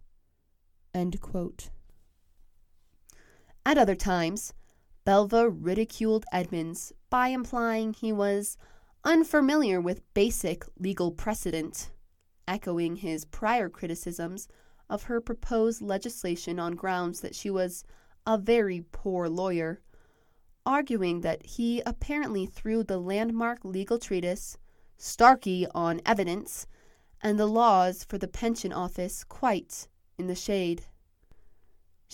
[3.65, 4.53] At other times,
[5.05, 8.57] Belva ridiculed Edmunds by implying he was
[9.03, 11.89] unfamiliar with basic legal precedent,
[12.47, 14.47] echoing his prior criticisms
[14.87, 17.83] of her proposed legislation on grounds that she was
[18.27, 19.81] a very poor lawyer,
[20.63, 24.57] arguing that he apparently threw the landmark legal treatise,
[24.97, 26.67] Starkie on Evidence,
[27.21, 30.85] and the laws for the pension office quite in the shade.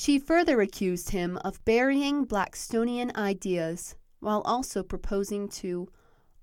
[0.04, 5.90] She further accused him of burying Blackstonian ideas while also proposing to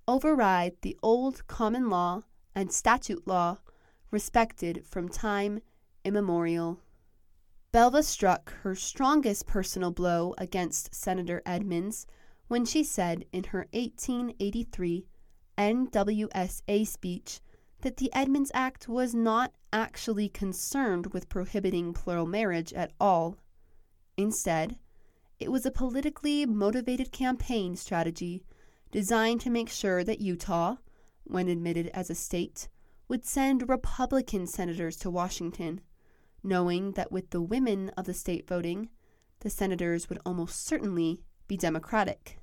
[0.07, 2.23] override the old common law
[2.55, 3.59] and statute law
[4.12, 5.59] respected from time
[6.05, 6.79] immemorial.
[7.73, 12.07] Belva struck her strongest personal blow against Senator Edmunds
[12.47, 15.05] when she said in her 1883
[15.59, 17.40] NWSA speech
[17.81, 23.37] that the Edmunds Act was not actually concerned with prohibiting plural marriage at all.
[24.18, 24.76] Instead,
[25.38, 28.42] it was a politically motivated campaign strategy
[28.90, 30.74] designed to make sure that Utah,
[31.22, 32.68] when admitted as a state,
[33.07, 35.81] would send Republican senators to Washington,
[36.42, 38.88] knowing that with the women of the state voting,
[39.40, 42.40] the senators would almost certainly be Democratic.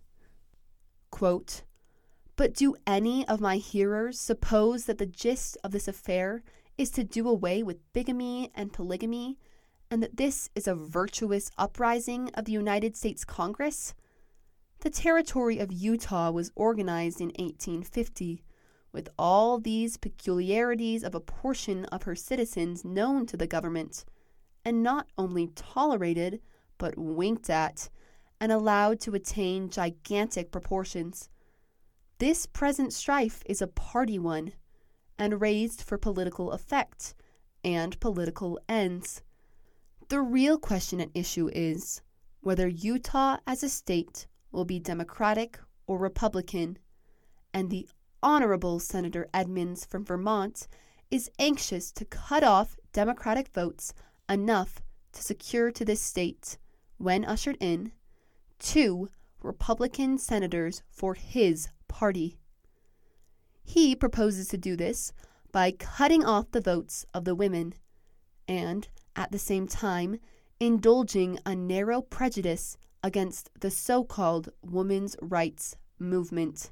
[1.12, 1.64] Quote,
[2.38, 6.42] but do any of my hearers suppose that the gist of this affair
[6.78, 9.38] is to do away with bigamy and polygamy,
[9.90, 13.94] and that this is a virtuous uprising of the United States Congress?
[14.80, 18.44] The territory of Utah was organized in 1850,
[18.92, 24.06] with all these peculiarities of a portion of her citizens known to the government,
[24.64, 26.42] and not only tolerated,
[26.78, 27.90] but winked at,
[28.40, 31.30] and allowed to attain gigantic proportions.
[32.20, 34.54] This present strife is a party one,
[35.18, 37.16] and raised for political effect
[37.64, 39.22] and political ends.
[40.08, 42.02] The real question at issue is
[42.42, 46.78] whether Utah as a state will be Democratic or Republican,
[47.54, 47.90] and the
[48.22, 50.68] Honorable Senator Edmunds from Vermont
[51.10, 53.94] is anxious to cut off Democratic votes
[54.30, 54.80] enough
[55.14, 56.60] to secure to this state,
[56.98, 57.92] when ushered in,
[58.60, 59.10] two
[59.42, 62.38] Republican senators for his party.
[63.64, 65.14] He proposes to do this
[65.52, 67.74] by cutting off the votes of the women
[68.48, 70.20] and, at the same time,
[70.60, 76.72] indulging a narrow prejudice against the so called women's rights movement.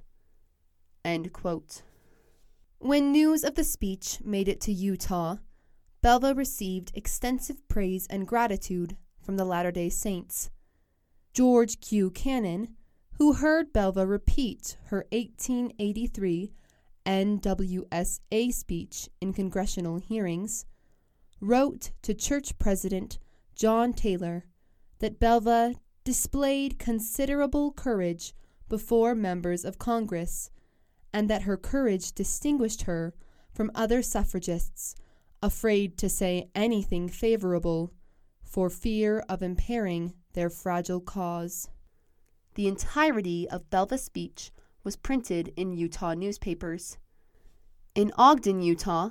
[2.80, 5.38] When news of the speech made it to Utah,
[6.02, 10.50] Belva received extensive praise and gratitude from the Latter day Saints.
[11.34, 12.12] George Q.
[12.12, 12.76] Cannon,
[13.18, 16.52] who heard Belva repeat her 1883
[17.06, 20.66] NWSA speech in congressional hearings,
[21.44, 23.20] wrote to church president
[23.54, 24.46] John Taylor
[25.00, 25.76] that Belva
[26.06, 28.34] displayed considerable courage
[28.70, 30.50] before members of Congress,
[31.12, 33.14] and that her courage distinguished her
[33.54, 34.96] from other suffragists
[35.42, 37.92] afraid to say anything favorable
[38.42, 41.70] for fear of impairing their fragile cause.
[42.56, 44.52] The entirety of Belva's speech
[44.84, 46.98] was printed in Utah newspapers.
[47.96, 49.10] In Ogden, Utah,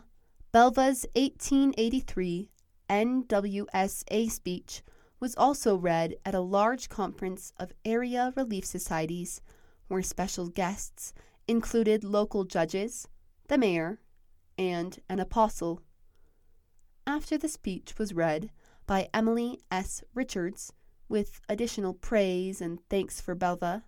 [0.52, 2.50] Belva's 1883
[2.90, 4.82] NWSA speech
[5.18, 9.40] was also read at a large conference of area relief societies
[9.88, 11.14] where special guests
[11.48, 13.08] included local judges,
[13.48, 14.00] the mayor,
[14.58, 15.80] and an apostle.
[17.06, 18.50] After the speech was read
[18.86, 20.04] by Emily S.
[20.12, 20.70] Richards,
[21.08, 23.84] with additional praise and thanks for Belva,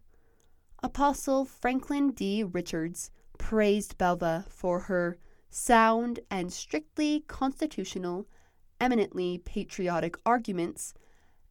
[0.82, 2.42] Apostle Franklin D.
[2.42, 5.18] Richards praised Belva for her
[5.54, 8.26] sound and strictly constitutional,
[8.80, 10.92] eminently patriotic arguments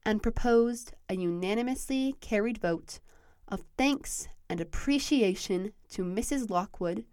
[0.05, 2.99] and proposed a unanimously carried vote
[3.47, 6.49] of thanks and appreciation to Mrs.
[6.49, 7.05] Lockwood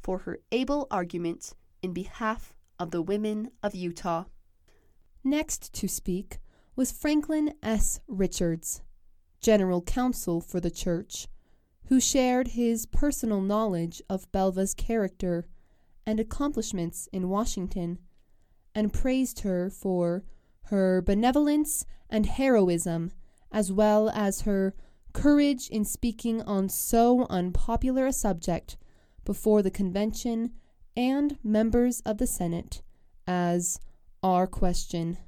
[0.00, 4.24] for her able argument in behalf of the women of Utah.
[5.24, 6.38] Next to speak
[6.76, 7.98] was Franklin S.
[8.06, 8.82] Richards,
[9.40, 11.26] General Counsel for the Church,
[11.86, 15.44] who shared his personal knowledge of Belva's character
[16.06, 17.98] and accomplishments in Washington,
[18.74, 20.22] and praised her for
[20.64, 23.10] her benevolence and heroism,
[23.50, 24.74] as well as her
[25.12, 28.76] courage in speaking on so unpopular a subject
[29.24, 30.52] before the convention
[30.96, 32.82] and members of the Senate
[33.26, 33.80] as
[34.22, 35.18] our question.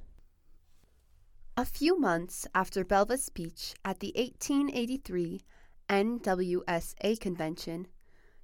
[1.57, 5.41] A few months after Belva's speech at the 1883
[5.89, 7.87] NWSA convention,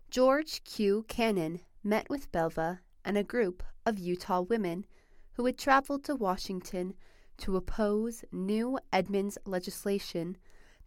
[0.09, 1.05] George Q.
[1.07, 4.85] Cannon met with Belva and a group of Utah women
[5.33, 6.95] who had traveled to Washington
[7.37, 10.37] to oppose new Edmunds legislation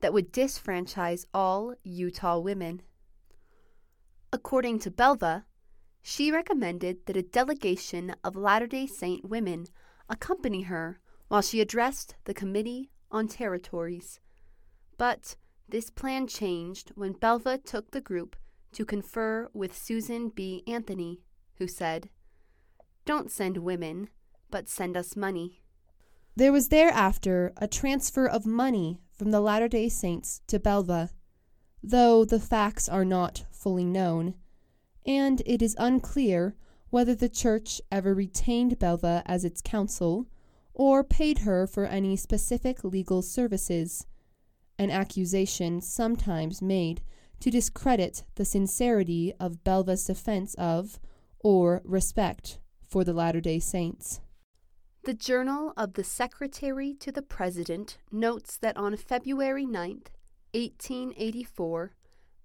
[0.00, 2.82] that would disfranchise all Utah women.
[4.32, 5.44] According to Belva,
[6.02, 9.66] she recommended that a delegation of Latter day Saint women
[10.08, 14.20] accompany her while she addressed the Committee on Territories.
[14.96, 15.36] But
[15.68, 18.36] this plan changed when Belva took the group
[18.72, 20.62] to confer with Susan B.
[20.66, 21.20] Anthony,
[21.58, 22.10] who said,
[23.04, 24.08] Don't send women,
[24.50, 25.62] but send us money.
[26.36, 31.10] There was thereafter a transfer of money from the Latter day Saints to Belva,
[31.82, 34.34] though the facts are not fully known,
[35.04, 36.54] and it is unclear
[36.90, 40.28] whether the Church ever retained Belva as its counsel
[40.72, 44.06] or paid her for any specific legal services,
[44.78, 47.02] an accusation sometimes made
[47.40, 50.98] to discredit the sincerity of Belva's defense of
[51.40, 54.20] or respect for the Latter day Saints.
[55.04, 60.02] The Journal of the Secretary to the President notes that on February 9,
[60.52, 61.92] 1884,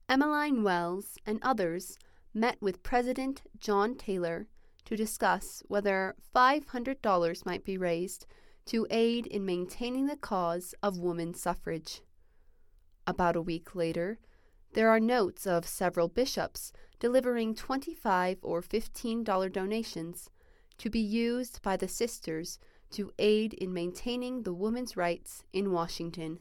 [0.08, 1.98] Emmeline Wells and others
[2.34, 4.48] met with President John Taylor
[4.86, 8.26] to discuss whether $500 might be raised
[8.66, 12.02] to aid in maintaining the cause of woman suffrage.
[13.06, 14.20] About a week later,
[14.74, 20.30] there are notes of several bishops delivering 25 or $15 donations
[20.78, 22.60] to be used by the sisters
[22.92, 26.40] to aid in maintaining the women's rights in Washington.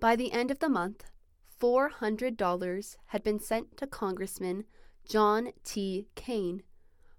[0.00, 1.04] By the end of the month,
[1.60, 4.64] $400 had been sent to Congressman
[5.08, 6.06] John T.
[6.14, 6.62] Caine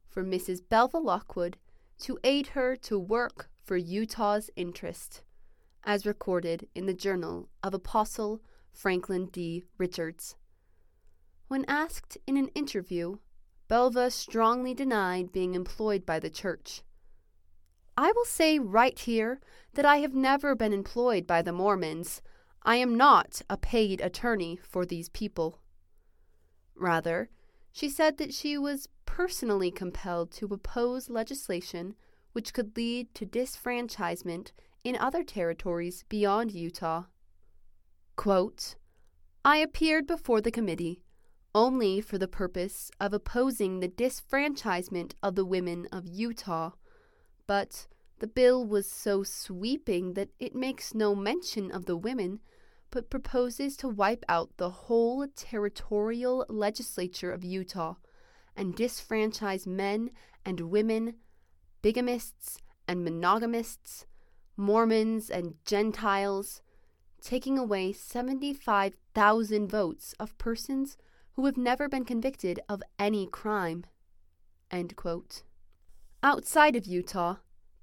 [0.08, 0.62] for Mrs.
[0.68, 1.58] Belva Lockwood
[2.00, 5.24] to aid her to work for Utah's interest,
[5.84, 8.42] as recorded in the Journal of Apostle
[8.80, 9.66] Franklin D.
[9.78, 10.38] Richards.
[11.50, 13.18] When asked in an interview,
[13.68, 16.82] Belva strongly denied being employed by the church.
[17.98, 19.42] I will say right here
[19.74, 22.22] that I have never been employed by the Mormons.
[22.64, 25.60] I am not a paid attorney for these people.
[26.74, 27.30] Rather,
[27.74, 31.96] she said that she was personally compelled to oppose legislation
[32.32, 34.54] which could lead to disfranchisement
[34.86, 37.04] in other territories beyond Utah.
[38.20, 38.76] Quote,
[39.46, 41.00] I appeared before the committee
[41.56, 46.72] only for the purpose of opposing the disfranchisement of the women of Utah,
[47.48, 47.88] but
[48.20, 52.42] the bill was so sweeping that it makes no mention of the women,
[52.92, 57.96] but proposes to wipe out the whole territorial legislature of Utah
[58.54, 60.12] and disfranchise men
[60.44, 61.16] and women,
[61.82, 64.06] bigamists and monogamists,
[64.58, 66.62] Mormons and Gentiles,
[67.22, 70.98] taking away 75,000 votes of persons
[71.34, 73.86] who have never been convicted of any crime.
[76.22, 77.38] Outside of Utah,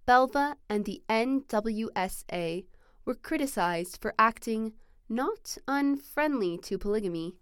[0.05, 2.65] Belva and the NWSA
[3.05, 4.73] were criticized for acting
[5.09, 7.37] not unfriendly to polygamy,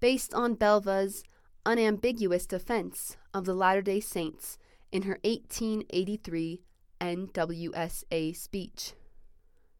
[0.00, 1.24] based on Belva's
[1.64, 4.58] unambiguous defense of the Latter day Saints
[4.92, 6.60] in her 1883
[7.00, 8.92] NWSA speech.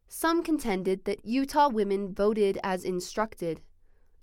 [0.07, 3.61] Some contended that Utah women voted as instructed,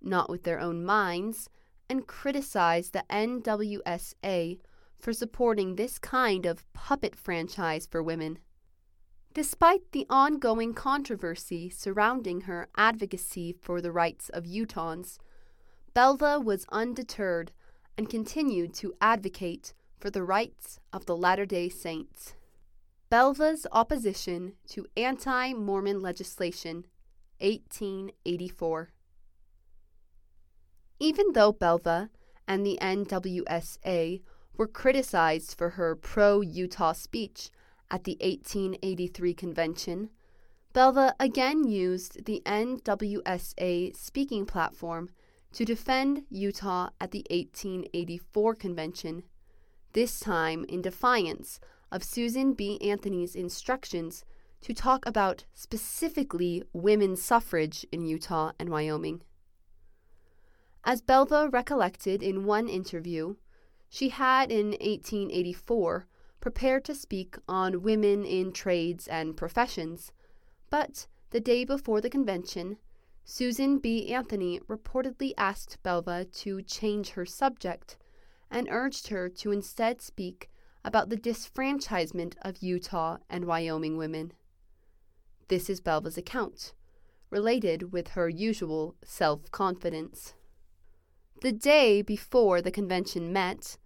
[0.00, 1.48] not with their own minds,
[1.88, 4.60] and criticized the NWSA
[4.98, 8.38] for supporting this kind of puppet franchise for women.
[9.34, 15.18] Despite the ongoing controversy surrounding her advocacy for the rights of Utahns,
[15.94, 17.52] Belva was undeterred
[17.96, 22.34] and continued to advocate for the rights of the Latter day Saints.
[23.12, 26.86] Belva's opposition to anti Mormon legislation,
[27.40, 28.90] 1884.
[30.98, 32.08] Even though Belva
[32.48, 34.22] and the NWSA
[34.56, 37.50] were criticized for her pro Utah speech
[37.90, 40.08] at the 1883 convention,
[40.72, 45.10] Belva again used the NWSA speaking platform
[45.52, 49.24] to defend Utah at the 1884 convention,
[49.92, 51.60] this time in defiance
[51.93, 52.80] of Susan B.
[52.80, 54.24] Anthony's instructions
[54.62, 59.22] to talk about specifically women's suffrage in Utah and Wyoming.
[60.84, 63.36] As Belva recollected in one interview,
[63.88, 66.07] she had in 1884
[66.40, 70.12] prepared to speak on women in trades and professions,
[70.70, 72.78] but the day before the convention,
[73.24, 74.12] Susan B.
[74.12, 77.97] Anthony reportedly asked Belva to change her subject
[78.51, 80.51] and urged her to instead speak
[80.84, 84.32] about the disfranchisement of Utah and Wyoming women.
[85.48, 86.72] This is Belva's account,
[87.30, 90.34] related with her usual self confidence.
[91.40, 93.76] The day before the convention met,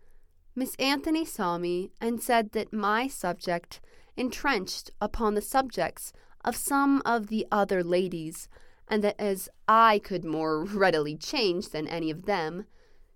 [0.54, 3.80] Miss Anthony saw me and said that my subject
[4.16, 6.12] entrenched upon the subjects
[6.44, 8.48] of some of the other ladies
[8.88, 12.66] and that as I could more readily change than any of them,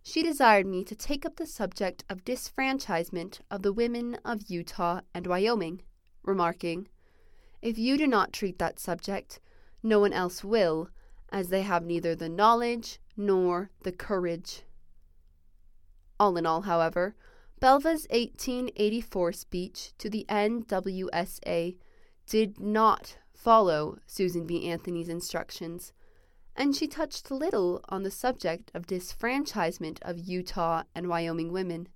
[0.03, 5.01] she desired me to take up the subject of disfranchisement of the women of Utah
[5.15, 5.83] and Wyoming,
[6.23, 6.89] remarking,
[7.61, 9.41] If you do not treat that subject,
[9.83, 10.89] no one else will,
[11.31, 14.63] as they have neither the knowledge nor the courage.
[16.19, 17.15] All in all, however,
[17.61, 21.77] Belva's 1884 speech to the NWSA
[22.27, 24.67] did not follow Susan B.
[24.69, 25.93] Anthony's instructions,
[26.61, 31.89] and she touched little on the subject of disfranchisement of Utah and Wyoming women.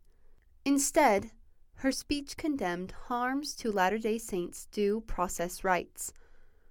[0.65, 1.33] Instead,
[1.75, 6.15] her speech condemned harms to Latter day Saints' due process rights,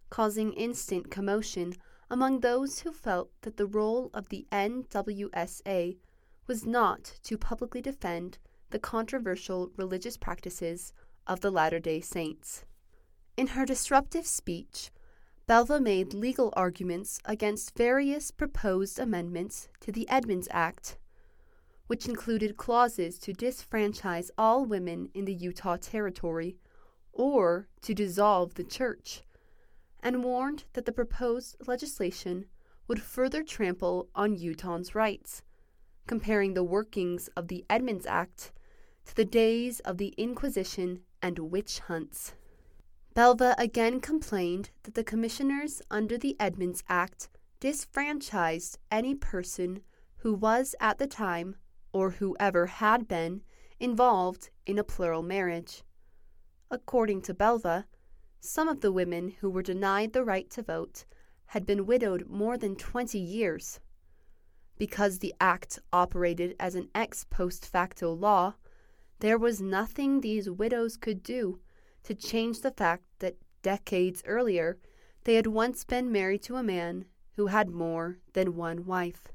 [0.09, 1.75] causing instant commotion
[2.09, 5.97] among those who felt that the role of the NWSA
[6.47, 8.39] was not to publicly defend
[8.71, 10.93] the controversial religious practices
[11.27, 12.65] of the Latter day Saints.
[13.37, 14.89] In her disruptive speech,
[15.45, 20.97] Belva made legal arguments against various proposed amendments to the Edmunds Act,
[21.87, 26.55] which included clauses to disfranchise all women in the Utah Territory
[27.11, 29.23] or to dissolve the church,
[30.01, 32.45] and warned that the proposed legislation
[32.87, 35.43] would further trample on Utahns' rights,
[36.07, 38.53] comparing the workings of the Edmunds Act
[39.05, 42.33] to the days of the Inquisition and witch hunts.
[43.13, 49.83] Belva again complained that the commissioners under the Edmunds Act disfranchised any person
[50.17, 51.55] who was at the time,
[51.91, 53.43] or who ever had been,
[53.79, 55.83] involved in a plural marriage.
[56.71, 57.85] According to Belva,
[58.39, 61.05] some of the women who were denied the right to vote
[61.47, 63.79] had been widowed more than 20 years.
[64.79, 68.55] Because the act operated as an ex post facto law,
[69.19, 71.59] there was nothing these widows could do
[72.03, 74.77] to change the fact that decades earlier
[75.23, 79.29] they had once been married to a man who had more than one wife.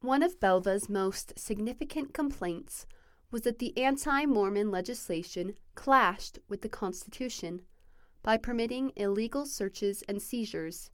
[0.00, 2.86] One of Belva's most significant complaints
[3.30, 7.62] was that the anti Mormon legislation clashed with the Constitution
[8.22, 10.90] by permitting illegal searches and seizures,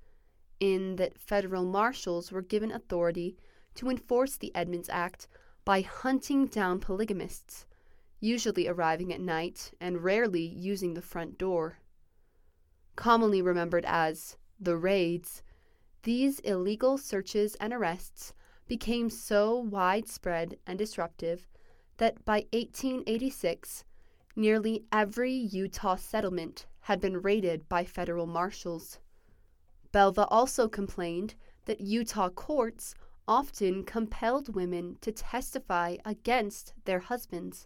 [0.61, 3.37] in that federal marshals were given authority
[3.75, 5.29] to enforce the Edmunds Act
[5.65, 7.67] by hunting down polygamists
[8.21, 11.79] usually arriving at night and rarely using the front door.
[12.97, 15.43] Commonly remembered as the raids,
[16.03, 18.33] these illegal searches and arrests
[18.69, 21.49] became so widespread and disruptive
[21.99, 23.85] that by 1886,
[24.35, 28.99] nearly every Utah settlement had been raided by federal marshals.
[29.93, 32.95] Belva also complained that Utah courts
[33.27, 37.65] often compelled women to testify against their husbands,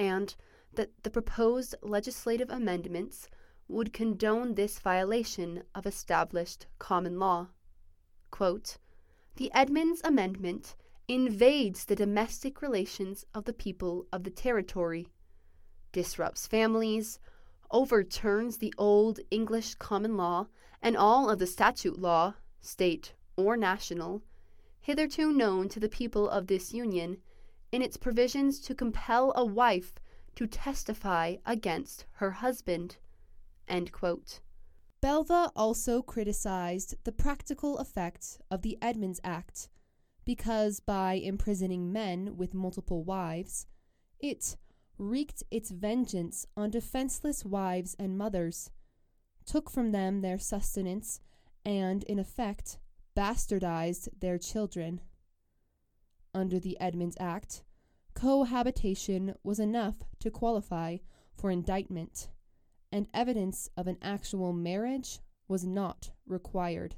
[0.00, 0.34] and
[0.72, 3.28] that the proposed legislative amendments
[3.68, 7.48] would condone this violation of established common law.
[8.30, 8.78] Quote,
[9.36, 10.74] the Edmunds Amendment
[11.06, 15.06] invades the domestic relations of the people of the territory,
[15.92, 17.20] disrupts families,
[17.70, 20.46] overturns the old English common law
[20.80, 24.22] and all of the statute law, state or national,
[24.80, 27.18] hitherto known to the people of this Union,
[27.72, 29.94] in its provisions to compel a wife
[30.34, 32.96] to testify against her husband.
[35.00, 39.68] Belva also criticized the practical effect of the Edmunds Act
[40.24, 43.66] because by imprisoning men with multiple wives,
[44.18, 44.56] it
[44.98, 48.70] wreaked its vengeance on defenseless wives and mothers,
[49.46, 51.20] took from them their sustenance,
[51.64, 52.78] and, in effect,
[53.16, 55.00] bastardized their children.
[56.32, 57.64] Under the Edmunds Act,
[58.14, 60.98] cohabitation was enough to qualify
[61.34, 62.28] for indictment,
[62.92, 65.18] and evidence of an actual marriage
[65.48, 66.94] was not required.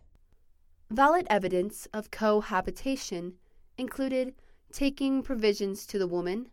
[0.90, 3.38] Valid evidence of cohabitation
[3.78, 4.34] included
[4.72, 6.50] taking provisions to the woman,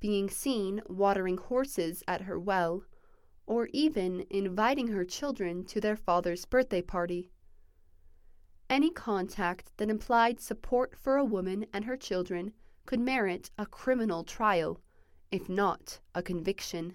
[0.00, 2.84] being seen watering horses at her well,
[3.46, 7.30] or even inviting her children to their father's birthday party.
[8.72, 12.54] Any contact that implied support for a woman and her children
[12.86, 14.80] could merit a criminal trial,
[15.30, 16.94] if not a conviction.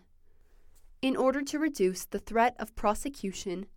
[1.04, 3.68] In order to reduce the threat of prosecution,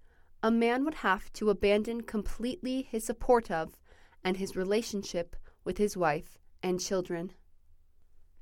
[0.43, 3.77] a man would have to abandon completely his support of
[4.25, 7.35] and his relationship with his wife and children.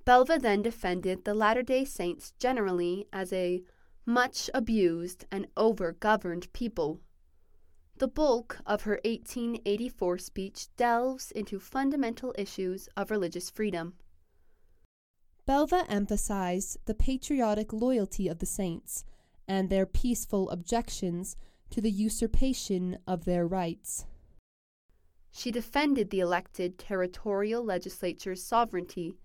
[0.05, 3.65] Belva then defended the Latter day Saints generally as a
[4.07, 7.01] much abused and over governed people.
[7.99, 13.95] The bulk of her 1884 speech delves into fundamental issues of religious freedom.
[15.47, 19.05] Belva emphasized the patriotic loyalty of the saints
[19.49, 21.37] and their peaceful objections
[21.71, 24.07] to the usurpation of their rights.
[25.33, 29.19] She defended the elected territorial legislature's sovereignty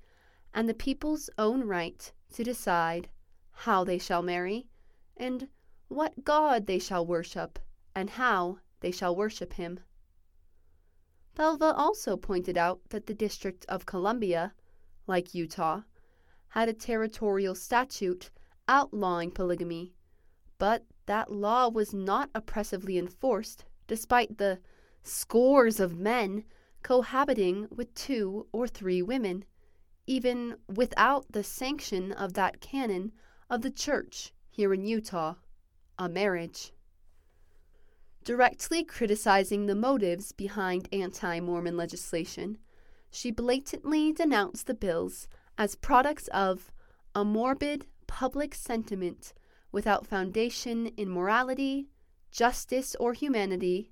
[0.51, 3.09] and the people's own right to decide
[3.51, 4.65] how they shall marry
[5.15, 5.47] and
[5.89, 7.59] what God they shall worship
[7.95, 9.79] and how they shall worship him.
[11.35, 14.53] Belva also pointed out that the District of Columbia,
[15.07, 15.81] like Utah,
[16.49, 18.29] had a territorial statute
[18.67, 19.93] outlawing polygamy,
[20.59, 24.59] but that law was not oppressively enforced despite the
[25.01, 26.43] scores of men
[26.83, 29.45] cohabiting with two or three women,
[30.05, 33.13] even without the sanction of that canon
[33.49, 35.35] of the church here in Utah,
[35.97, 36.73] a marriage.
[38.23, 42.57] Directly criticizing the motives behind anti Mormon legislation,
[43.11, 46.71] she blatantly denounced the bills as products of
[47.13, 49.33] a morbid public sentiment
[49.73, 51.89] without foundation in morality,
[52.31, 53.91] justice, or humanity,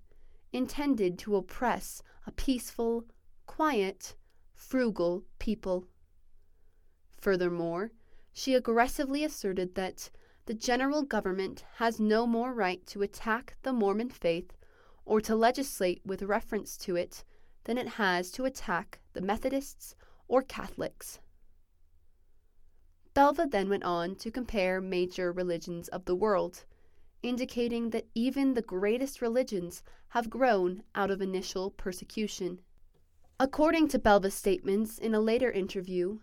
[0.53, 3.03] intended to oppress a peaceful,
[3.47, 4.15] quiet,
[4.53, 5.87] frugal people.
[7.19, 7.91] Furthermore,
[8.31, 10.09] she aggressively asserted that
[10.51, 14.51] the general government has no more right to attack the Mormon faith
[15.05, 17.23] or to legislate with reference to it
[17.63, 19.95] than it has to attack the Methodists
[20.27, 21.19] or Catholics.
[23.13, 26.65] Belva then went on to compare major religions of the world,
[27.23, 32.59] indicating that even the greatest religions have grown out of initial persecution.
[33.39, 36.19] According to Belva's statements in a later interview,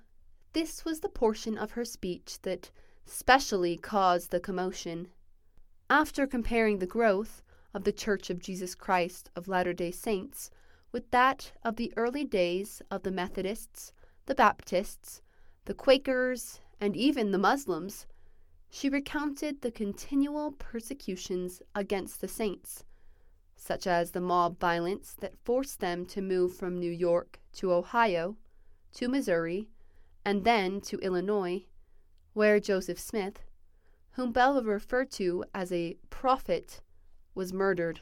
[0.53, 2.71] this was the portion of her speech that
[3.09, 5.09] specially caused the commotion.
[5.89, 7.43] After comparing the growth
[7.73, 10.51] of the Church of Jesus Christ of Latter day Saints
[10.93, 13.93] with that of the early days of the Methodists,
[14.27, 15.23] the Baptists,
[15.65, 18.07] the Quakers, and even the Muslims,
[18.71, 22.85] she recounted the continual persecutions against the saints,
[23.57, 28.37] such as the mob violence that forced them to move from New York to Ohio,
[28.93, 29.69] to Missouri,
[30.25, 31.65] and then to Illinois,
[32.39, 33.41] where Joseph Smith,
[34.13, 36.81] whom Belva referred to as a prophet,
[37.35, 37.99] was murdered.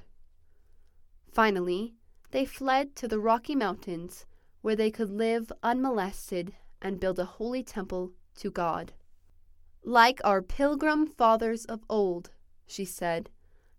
[1.32, 1.95] Finally,
[2.32, 4.26] they fled to the Rocky Mountains,
[4.61, 8.93] where they could live unmolested and build a holy temple to God.
[9.82, 12.28] Like our pilgrim fathers of old,
[12.66, 13.30] she said,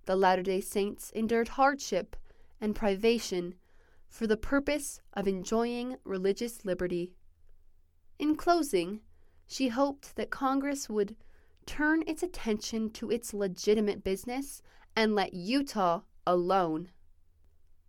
[0.08, 2.16] the Latter day Saints endured hardship
[2.60, 3.54] and privation
[4.10, 7.12] for the purpose of enjoying religious liberty.
[8.18, 9.02] In closing,
[9.48, 11.16] she hoped that Congress would
[11.66, 14.62] turn its attention to its legitimate business
[14.96, 16.90] and let Utah alone.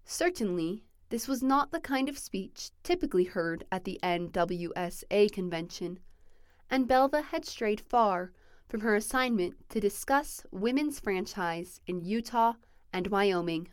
[0.04, 6.00] Certainly, This was not the kind of speech typically heard at the NWSA convention,
[6.70, 8.32] and Belva had strayed far
[8.68, 12.54] from her assignment to discuss women's franchise in Utah
[12.92, 13.68] and Wyoming.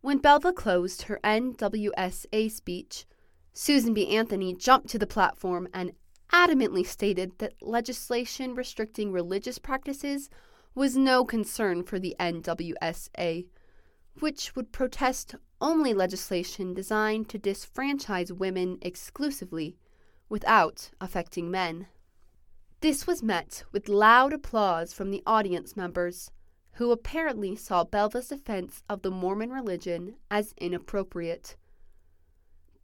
[0.00, 3.06] When Belva closed her NWSA speech,
[3.54, 4.14] Susan B.
[4.14, 5.92] Anthony jumped to the platform and
[6.32, 10.28] adamantly stated that legislation restricting religious practices
[10.74, 13.46] was no concern for the NWSA
[14.20, 19.76] which would protest only legislation designed to disfranchise women exclusively,
[20.28, 21.86] without affecting men.
[22.80, 26.30] This was met with loud applause from the audience members,
[26.74, 31.56] who apparently saw Belva's defense of the Mormon religion as inappropriate.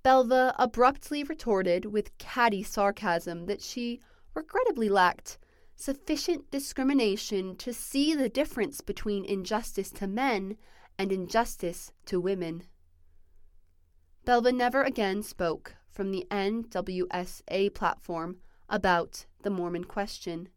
[0.02, 4.00] Belva abruptly retorted with catty sarcasm that she
[4.34, 5.38] regrettably lacked
[5.76, 10.56] sufficient discrimination to see the difference between injustice to men
[10.98, 12.64] and injustice to women.
[14.24, 18.36] Belva never again spoke from the NWSA platform
[18.68, 20.48] about the Mormon question.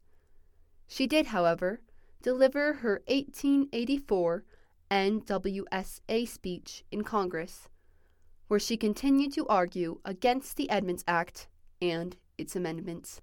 [0.88, 1.82] She did, however,
[2.22, 4.44] deliver her 1884
[4.92, 7.70] NWSA speech in Congress,
[8.54, 11.48] where she continued to argue against the Edmunds Act
[11.82, 13.20] and its amendments.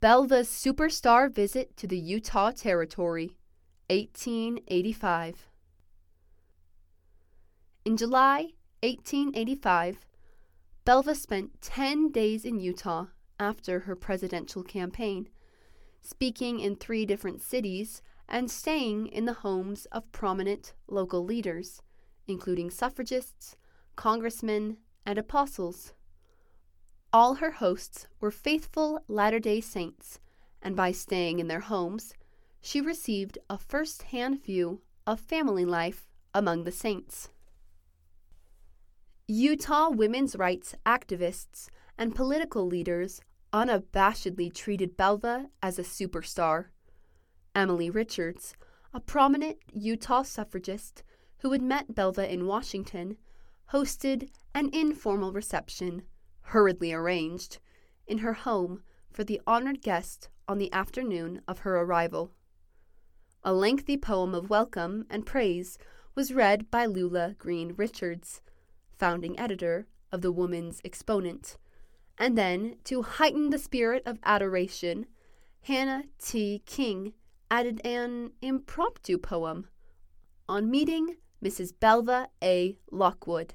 [0.00, 3.36] Belva's superstar visit to the Utah Territory
[3.90, 5.46] 1885.
[7.84, 8.48] In July
[8.82, 10.00] 1885,
[10.84, 13.06] Belva spent 10 days in Utah
[13.38, 15.28] after her presidential campaign,
[16.00, 21.82] speaking in three different cities and staying in the homes of prominent local leaders,
[22.28, 23.56] including suffragists,
[23.96, 25.94] congressmen, and apostles.
[27.12, 30.20] All her hosts were faithful Latter day Saints,
[30.62, 32.14] and by staying in their homes,
[32.60, 37.30] she received a first hand view of family life among the saints.
[39.26, 43.20] Utah women's rights activists and political leaders
[43.52, 46.66] unabashedly treated Belva as a superstar.
[47.54, 48.54] Emily Richards,
[48.92, 51.02] a prominent Utah suffragist
[51.40, 53.16] who had met Belva in Washington,
[53.72, 56.02] hosted an informal reception,
[56.40, 57.58] hurriedly arranged,
[58.06, 62.30] in her home for the honored guest on the afternoon of her arrival.
[63.44, 65.78] A lengthy poem of welcome and praise
[66.14, 68.40] was read by Lula Greene Richards,
[68.96, 71.56] founding editor of the Woman's Exponent.
[72.18, 75.06] And then, to heighten the spirit of adoration,
[75.62, 76.62] Hannah T.
[76.66, 77.12] King
[77.50, 79.68] added an impromptu poem
[80.48, 81.72] on meeting Mrs.
[81.78, 82.78] Belva A.
[82.90, 83.54] Lockwood.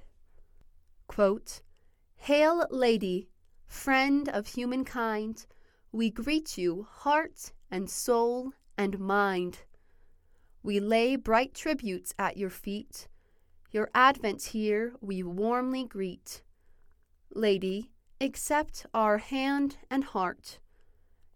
[1.08, 1.62] Quote,
[2.16, 3.30] Hail, lady,
[3.66, 5.46] friend of humankind,
[5.92, 9.64] we greet you, heart and soul and mind.
[10.64, 13.08] We lay bright tributes at your feet.
[13.72, 16.42] Your advent here we warmly greet.
[17.36, 20.60] Lady, accept our hand and heart.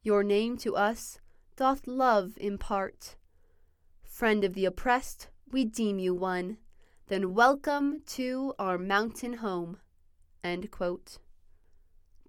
[0.01, 1.19] Your name to us
[1.57, 3.17] doth love impart.
[4.03, 6.57] Friend of the oppressed, we deem you one.
[7.07, 9.77] Then welcome to our mountain home.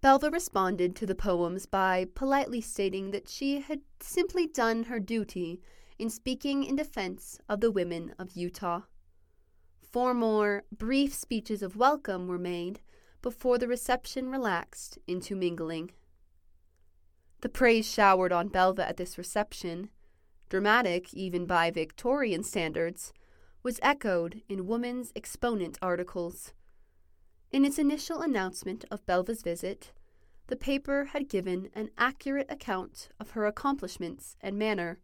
[0.01, 5.61] Belva responded to the poems by politely stating that she had simply done her duty
[5.99, 8.83] in speaking in defense of the women of Utah.
[9.91, 12.81] Four more brief speeches of welcome were made
[13.21, 15.91] before the reception relaxed into mingling.
[17.41, 19.91] The praise showered on Belva at this reception,
[20.49, 23.13] dramatic even by Victorian standards,
[23.63, 26.53] was echoed in Woman's Exponent articles.
[27.51, 29.93] In its initial announcement of Belva's visit,
[30.49, 34.99] the paper had given an accurate account of her accomplishments and manner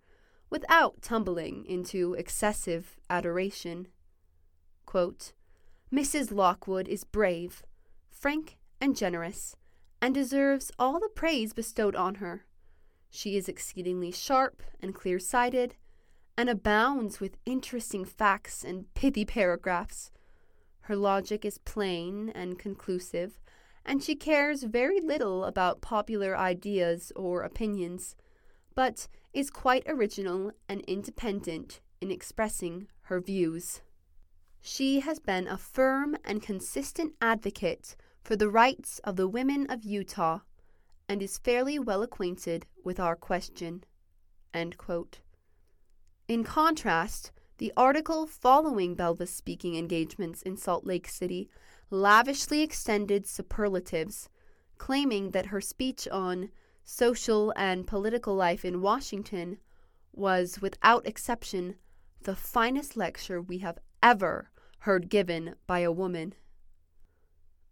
[0.50, 3.88] without tumbling into excessive adoration.
[4.86, 5.32] Quote,
[5.92, 6.32] Mrs.
[6.32, 7.62] Lockwood is brave,
[8.10, 9.56] frank, and generous,
[10.00, 12.44] and deserves all the praise bestowed on her.
[13.16, 15.76] She is exceedingly sharp and clear sighted,
[16.36, 20.10] and abounds with interesting facts and pithy paragraphs.
[20.80, 23.38] Her logic is plain and conclusive,
[23.84, 28.16] and she cares very little about popular ideas or opinions
[28.74, 33.80] but is quite original and independent in expressing her views.
[34.60, 37.94] She has been a firm and consistent advocate
[38.24, 40.40] for the rights of the women of Utah
[41.08, 43.84] and is fairly well acquainted with our question.
[46.28, 51.48] In contrast, the article following Belva's speaking engagements in Salt Lake City
[51.90, 54.28] lavishly extended superlatives,
[54.78, 56.50] claiming that her speech on
[56.84, 59.58] social and political life in Washington
[60.12, 61.76] was, without exception,
[62.22, 64.50] the finest lecture we have ever
[64.80, 66.34] heard given by a woman.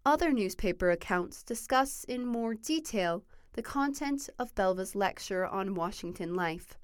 [0.05, 3.22] Other newspaper accounts discuss in more detail
[3.53, 6.76] the content of Belva's lecture on Washington life,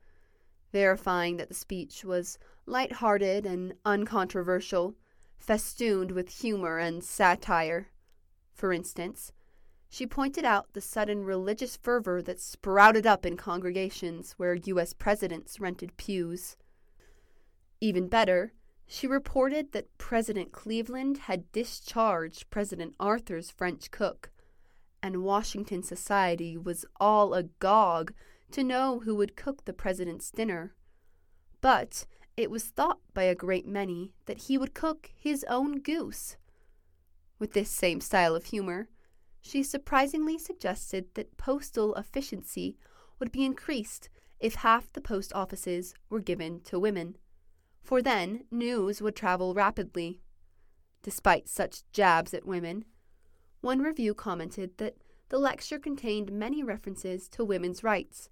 [0.73, 4.95] verifying that the speech was light-hearted and uncontroversial,
[5.37, 7.89] festooned with humor and satire.
[8.53, 9.33] For instance,
[9.89, 14.93] she pointed out the sudden religious fervor that sprouted up in congregations where U.S.
[14.93, 16.57] presidents rented pews.
[17.81, 18.53] Even better,
[18.91, 24.31] she reported that President Cleveland had discharged President Arthur's French cook,
[25.03, 28.15] and Washington society was all agog
[28.51, 30.75] to know who would cook the president's dinner.
[31.61, 36.39] But it was thought by a great many that he would cook his own goose.
[37.39, 38.89] With this same style of humor,
[39.43, 42.79] she surprisingly suggested that postal efficiency
[43.19, 44.09] would be increased
[44.41, 47.17] if half the post offices were given to women,
[47.83, 50.21] for then news would travel rapidly.
[51.03, 52.85] Despite such jabs at women,
[53.61, 54.97] one review commented that
[55.29, 58.31] the lecture contained many references to women's rights,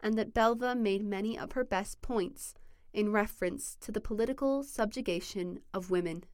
[0.00, 2.54] and that Belva made many of her best points
[2.92, 6.24] in reference to the political subjugation of women.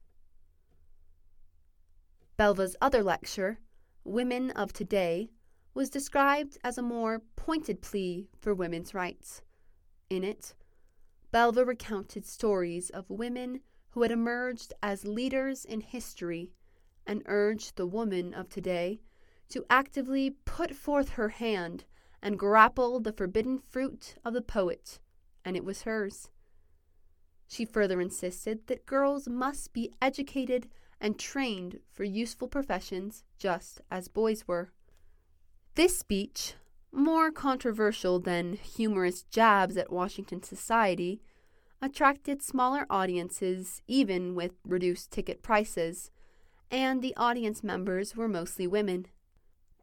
[2.37, 3.59] Belva's other lecture,
[4.03, 5.31] Women of Today,
[5.73, 9.41] was described as a more pointed plea for women's rights.
[10.09, 10.53] In it,
[11.35, 13.59] Belva recounted stories of women
[13.89, 16.53] who had emerged as leaders in history
[17.05, 19.01] and urged the woman of today
[19.49, 21.83] to actively put forth her hand
[22.21, 25.01] and grapple the forbidden fruit of the poet,
[25.43, 26.29] and it was hers.
[27.49, 30.69] She further insisted that girls must be educated
[31.01, 34.71] and trained for useful professions just as boys were.
[35.73, 36.53] This speech,
[36.95, 41.21] more controversial than humorous jabs at Washington society,
[41.81, 46.09] attracted smaller audiences even with reduced ticket prices,
[46.71, 49.05] and the audience members were mostly women.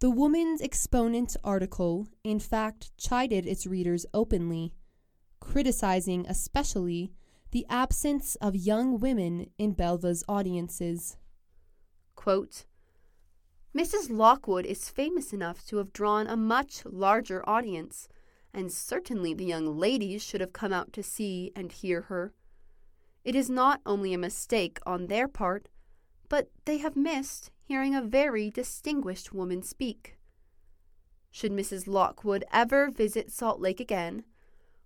[0.01, 4.73] The Woman's Exponent article, in fact, chided its readers openly,
[5.39, 7.13] criticizing especially
[7.53, 11.17] the absence of young women in Belva's audiences.
[12.17, 12.65] Quote,
[13.75, 14.11] Mrs.
[14.11, 18.07] Lockwood is famous enough to have drawn a much larger audience,
[18.53, 22.35] and certainly the young ladies should have come out to see and hear her.
[23.25, 25.69] It is not only a mistake on their part,
[26.29, 30.19] but they have missed hearing a very distinguished woman speak.
[31.31, 31.87] Should Mrs.
[31.87, 34.25] Lockwood ever visit Salt Lake again,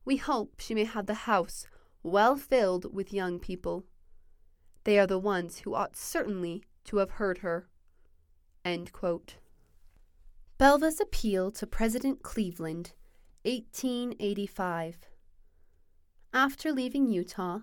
[0.04, 1.66] we hope she may have the house
[2.04, 3.84] well filled with young people.
[4.84, 7.68] They are the ones who ought certainly to have heard her.
[10.58, 12.94] Belva's Appeal to President Cleveland,
[13.44, 15.06] 1885.
[16.34, 17.60] After leaving Utah,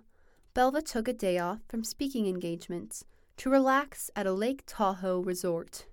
[0.53, 3.03] Belva took a day off from speaking engagements
[3.35, 5.87] to relax at a Lake Tahoe resort.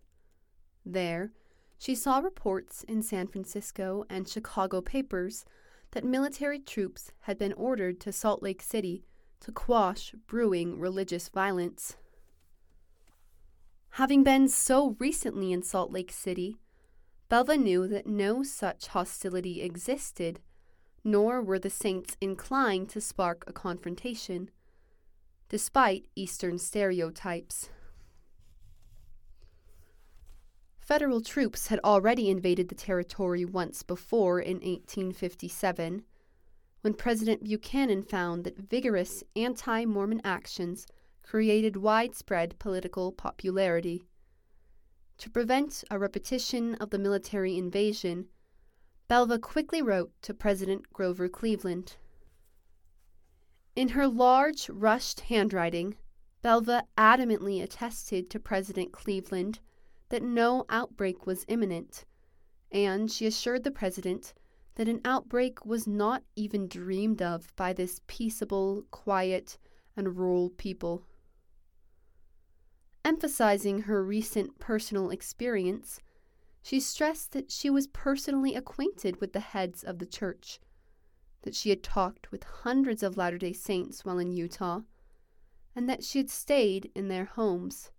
[0.86, 1.32] There,
[1.76, 5.44] she saw reports in San Francisco and Chicago papers
[5.90, 9.02] that military troops had been ordered to Salt Lake City
[9.40, 11.96] to quash brewing religious violence.
[13.94, 16.56] Having been so recently in Salt Lake City,
[17.28, 20.40] Belva knew that no such hostility existed,
[21.02, 24.50] nor were the saints inclined to spark a confrontation,
[25.48, 27.68] despite Eastern stereotypes.
[30.78, 36.02] Federal troops had already invaded the territory once before in 1857,
[36.80, 40.86] when President Buchanan found that vigorous anti Mormon actions
[41.30, 44.02] created widespread political popularity.
[45.16, 48.26] To prevent a repetition of the military invasion,
[49.06, 51.98] Belva quickly wrote to President Grover Cleveland.
[53.76, 55.94] In her large, rushed handwriting,
[56.42, 59.60] Belva adamantly attested to President Cleveland
[60.08, 62.06] that no outbreak was imminent,
[62.72, 64.34] and she assured the president
[64.74, 69.58] that an outbreak was not even dreamed of by this peaceable, quiet,
[69.96, 71.04] and rural people.
[73.04, 76.00] Emphasizing her recent personal experience,
[76.62, 80.60] she stressed that she was personally acquainted with the heads of the church,
[81.42, 84.80] that she had talked with hundreds of Latter day Saints while in Utah,
[85.74, 87.90] and that she had stayed in their homes.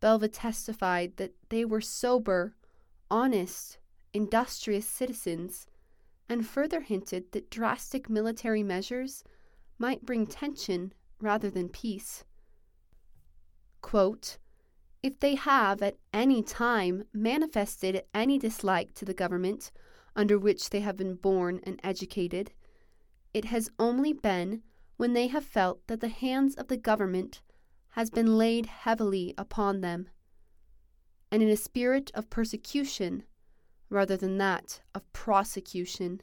[0.00, 2.54] Belva testified that they were sober,
[3.10, 3.78] honest,
[4.12, 5.66] industrious citizens,
[6.28, 9.24] and further hinted that drastic military measures
[9.78, 12.24] might bring tension rather than peace.
[13.80, 14.38] Quote,
[15.02, 19.70] if they have at any time manifested any dislike to the government
[20.16, 22.52] under which they have been born and educated,
[23.32, 24.62] it has only been
[24.96, 27.40] when they have felt that the hands of the government
[27.90, 30.08] has been laid heavily upon them,
[31.30, 33.22] and in a spirit of persecution
[33.90, 36.20] rather than that of prosecution.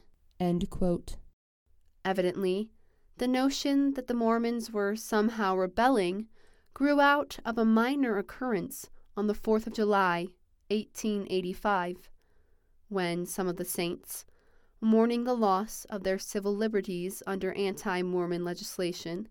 [2.04, 2.70] Evidently,
[3.16, 6.28] the notion that the Mormons were somehow rebelling
[6.76, 10.26] grew out of a minor occurrence on the 4th of July,
[10.68, 12.10] 1885,
[12.90, 14.26] when some of the saints,
[14.78, 19.26] mourning the loss of their civil liberties under anti Mormon legislation,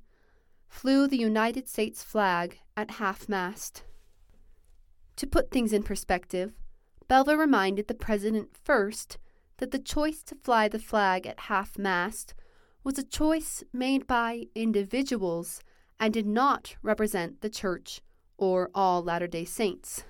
[0.67, 3.83] flew the United States flag at half mast.
[5.17, 6.51] To put things in perspective,
[7.07, 9.19] Belva reminded the president first
[9.57, 12.33] that the choice to fly the flag at half mast
[12.83, 15.61] was a choice made by individuals
[15.99, 18.01] and did not represent the Church
[18.37, 20.03] or all Latter day Saints.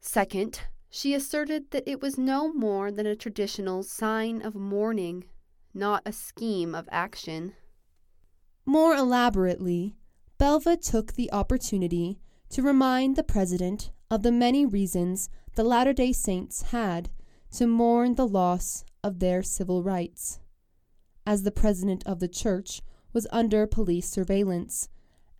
[0.00, 0.60] Second,
[0.90, 5.24] she asserted that it was no more than a traditional sign of mourning,
[5.74, 7.54] not a scheme of action.
[8.64, 9.96] More elaborately,
[10.38, 16.12] Belva took the opportunity to remind the president of the many reasons the Latter day
[16.12, 17.10] Saints had
[17.52, 20.40] to mourn the loss of their civil rights.
[21.26, 22.80] As the president of the church
[23.18, 24.88] was under police surveillance,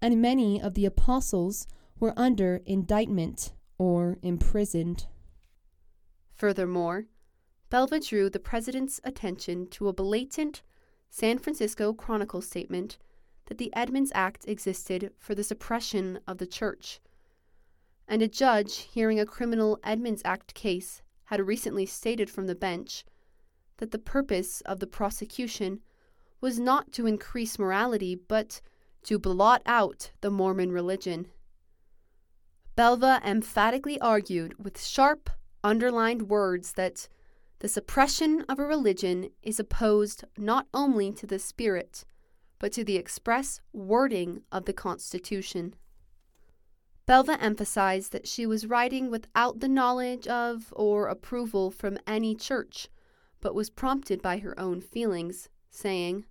[0.03, 1.69] and many of the apostles
[2.01, 5.07] were under indictment or imprisoned.
[6.35, 7.05] Furthermore,
[7.71, 10.63] Belva drew the president's attention to a blatant
[11.09, 12.99] San Francisco Chronicle statement
[13.47, 16.99] that the Edmunds Act existed for the suppression of the church.
[18.09, 23.05] And a judge hearing a criminal Edmunds Act case had recently stated from the bench
[23.77, 25.79] that the purpose of the prosecution
[26.41, 28.61] was not to increase morality, but
[29.05, 31.29] to blot out the Mormon religion.
[32.77, 35.31] Belva emphatically argued with sharp,
[35.65, 37.09] underlined words that
[37.59, 42.05] the suppression of a religion is opposed not only to the spirit,
[42.61, 45.75] but to the express wording of the Constitution.
[47.07, 52.89] Belva emphasized that she was writing without the knowledge of or approval from any church,
[53.41, 56.25] but was prompted by her own feelings, saying,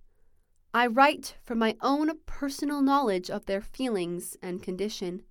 [0.74, 5.22] I write from my own personal knowledge of their feelings and condition,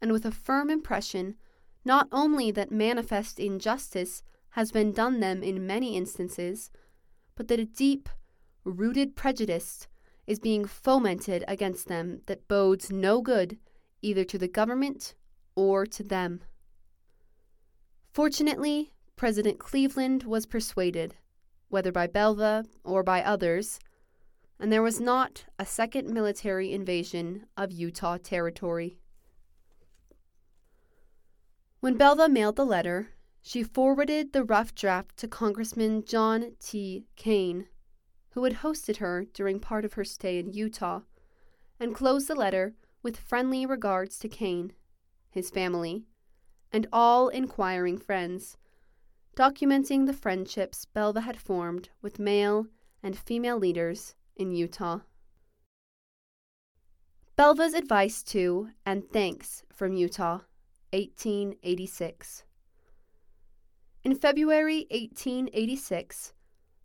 [0.00, 1.36] and with a firm impression
[1.84, 6.70] not only that manifest injustice has been done them in many instances,
[7.34, 8.08] but that a deep,
[8.64, 9.88] rooted prejudice
[10.26, 13.58] is being fomented against them that bodes no good
[14.02, 15.14] either to the government
[15.54, 16.42] or to them.
[18.12, 21.14] Fortunately, President Cleveland was persuaded,
[21.72, 23.80] whether by Belva or by others,
[24.60, 28.98] and there was not a second military invasion of Utah territory.
[31.80, 33.08] When Belva mailed the letter,
[33.40, 37.06] she forwarded the rough draft to Congressman John T.
[37.16, 37.68] Caine,
[38.32, 41.00] who had hosted her during part of her stay in Utah,
[41.80, 44.74] and closed the letter with friendly regards to Caine,
[45.30, 46.04] his family,
[46.70, 48.58] and all inquiring friends,
[49.36, 52.66] documenting the friendships Belva had formed with male
[53.02, 55.00] and female leaders in Utah.
[57.36, 60.40] Belva's advice to and thanks from Utah,
[60.90, 62.44] 1886.
[64.04, 66.34] In February 1886,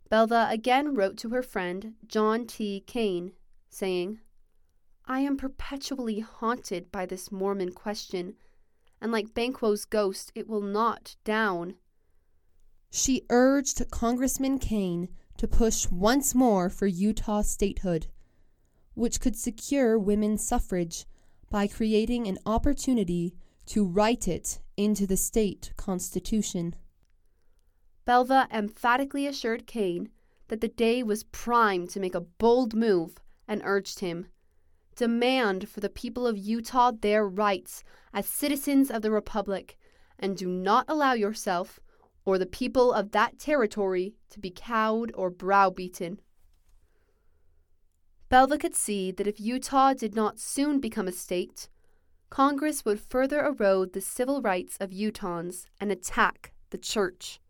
[0.08, 2.82] Belva again wrote to her friend John T.
[2.86, 3.32] Caine,
[3.68, 4.20] saying,
[5.04, 8.34] I am perpetually haunted by this Mormon question,
[9.00, 11.74] and like Banquo's ghost, it will not down.
[12.90, 18.06] She urged Congressman Caine to push once more for Utah statehood,
[18.94, 21.06] which could secure women's suffrage
[21.50, 23.34] by creating an opportunity
[23.66, 26.74] to write it into the state constitution.
[28.04, 30.10] Belva emphatically assured Caine
[30.48, 34.28] that the day was primed to make a bold move and urged him
[34.98, 39.78] demand for the people of Utah their rights as citizens of the Republic
[40.18, 41.78] and do not allow yourself
[42.28, 46.20] or the people of that territory to be cowed or browbeaten.
[48.28, 51.70] Belva could see that if Utah did not soon become a state,
[52.28, 57.40] Congress would further erode the civil rights of Utahns and attack the church.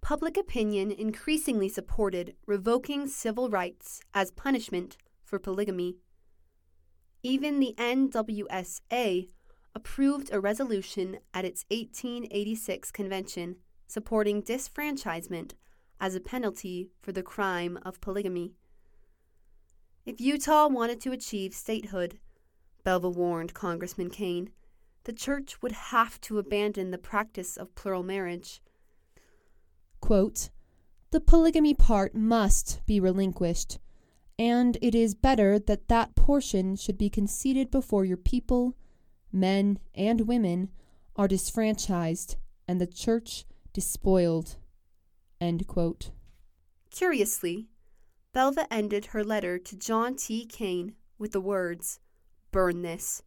[0.00, 5.98] Public opinion increasingly supported revoking civil rights as punishment for polygamy.
[7.22, 9.28] Even the NWSA
[9.74, 13.56] approved a resolution at its 1886 convention
[13.86, 15.52] supporting disfranchisement
[16.00, 18.52] as a penalty for the crime of polygamy.
[20.06, 22.18] If Utah wanted to achieve statehood,
[22.84, 24.50] Belva warned Congressman Caine,
[25.04, 28.62] the church would have to abandon the practice of plural marriage
[30.00, 30.50] Quote,
[31.10, 33.78] the polygamy part must be relinquished,
[34.38, 38.76] and it is better that that portion should be conceded before your people,
[39.32, 40.70] men and women,
[41.16, 44.56] are disfranchised and the church despoiled.
[46.90, 47.68] Curiously,
[48.32, 50.46] Belva ended her letter to John T.
[50.46, 52.00] Caine with the words,
[52.52, 53.22] Burn this,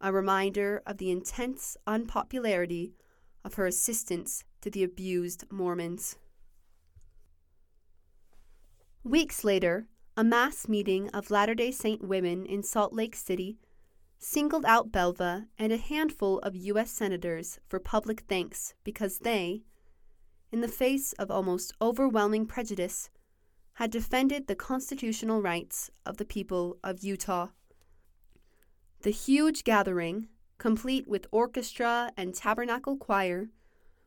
[0.00, 2.94] a reminder of the intense unpopularity
[3.44, 6.16] of her assistance to the abused Mormons.
[9.04, 13.58] Weeks later, a mass meeting of Latter day Saint women in Salt Lake City
[14.18, 16.90] singled out Belva and a handful of U.S.
[16.90, 19.62] senators for public thanks because they,
[20.50, 23.10] in the face of almost overwhelming prejudice,
[23.74, 27.48] had defended the constitutional rights of the people of Utah.
[29.02, 33.50] The huge gathering, complete with orchestra and tabernacle choir,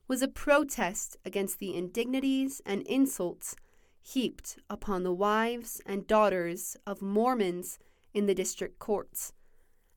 [0.07, 3.55] was a protest against the indignities and insults
[4.01, 7.77] heaped upon the wives and daughters of Mormons
[8.13, 9.33] in the district courts,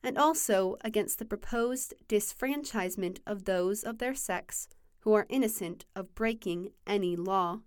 [0.03, 4.67] and also against the proposed disfranchisement of those of their sex
[4.99, 7.61] who are innocent of breaking any law.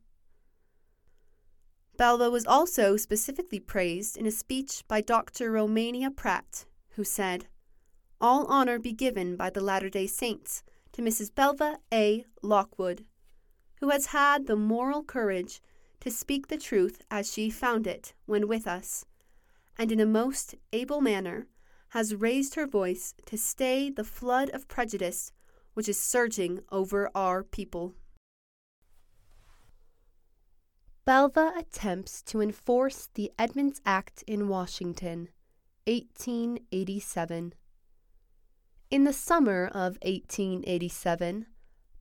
[1.96, 5.50] Belva was also specifically praised in a speech by Dr.
[5.50, 7.46] Romania Pratt, who said,
[8.20, 10.62] All honor be given by the Latter day Saints
[10.92, 11.34] to Mrs.
[11.34, 12.26] Belva A.
[12.42, 13.06] Lockwood,
[13.80, 15.62] who has had the moral courage
[16.00, 19.06] to speak the truth as she found it when with us,
[19.78, 21.46] and in a most able manner
[21.96, 25.32] has raised her voice to stay the flood of prejudice
[25.72, 27.94] which is surging over our people.
[31.06, 35.30] Belva attempts to enforce the Edmunds Act in Washington,
[35.86, 37.54] 1887.
[38.90, 41.46] In the summer of 1887,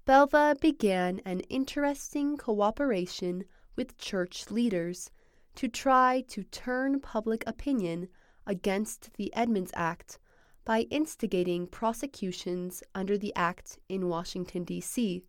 [0.03, 3.45] Belva began an interesting cooperation
[3.77, 5.09] with church leaders
[5.55, 8.09] to try to turn public opinion
[8.47, 10.19] against the Edmunds Act
[10.65, 15.23] by instigating prosecutions under the Act in Washington, D.C.,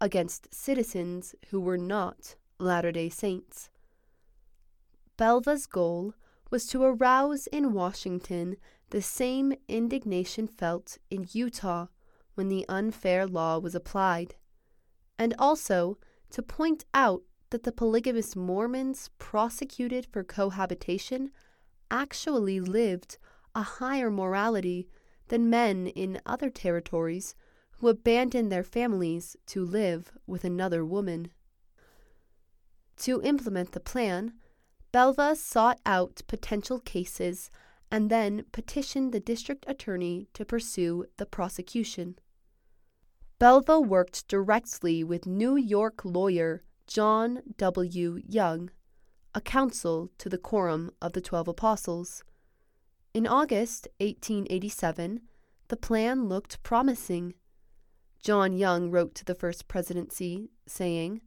[0.00, 3.70] against citizens who were not Latter day Saints.
[5.16, 6.14] Belva's goal
[6.50, 8.56] was to arouse in Washington
[8.90, 11.86] the same indignation felt in Utah
[12.34, 14.34] when the unfair law was applied,
[15.18, 15.98] and also
[16.30, 21.30] to point out that the polygamous Mormons prosecuted for cohabitation
[21.90, 23.18] actually lived
[23.54, 24.88] a higher morality
[25.28, 27.34] than men in other territories
[27.78, 31.30] who abandoned their families to live with another woman.
[32.98, 34.34] To implement the plan,
[34.92, 37.50] Belva sought out potential cases
[37.90, 42.16] and then petitioned the district attorney to pursue the prosecution.
[43.38, 48.20] Belva worked directly with New York lawyer John W.
[48.26, 48.70] Young,
[49.34, 52.22] a council to the Quorum of the Twelve Apostles.
[53.12, 55.22] In August 1887,
[55.68, 57.34] the plan looked promising.
[58.22, 61.20] John Young wrote to the First Presidency, saying,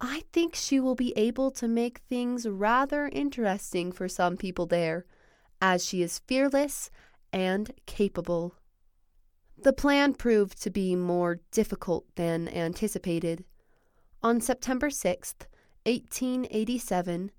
[0.00, 5.06] I think she will be able to make things rather interesting for some people there,
[5.60, 6.90] as she is fearless
[7.32, 8.54] and capable.
[9.62, 13.44] The plan proved to be more difficult than anticipated.
[14.22, 15.34] On September 6,
[15.84, 17.30] 1887,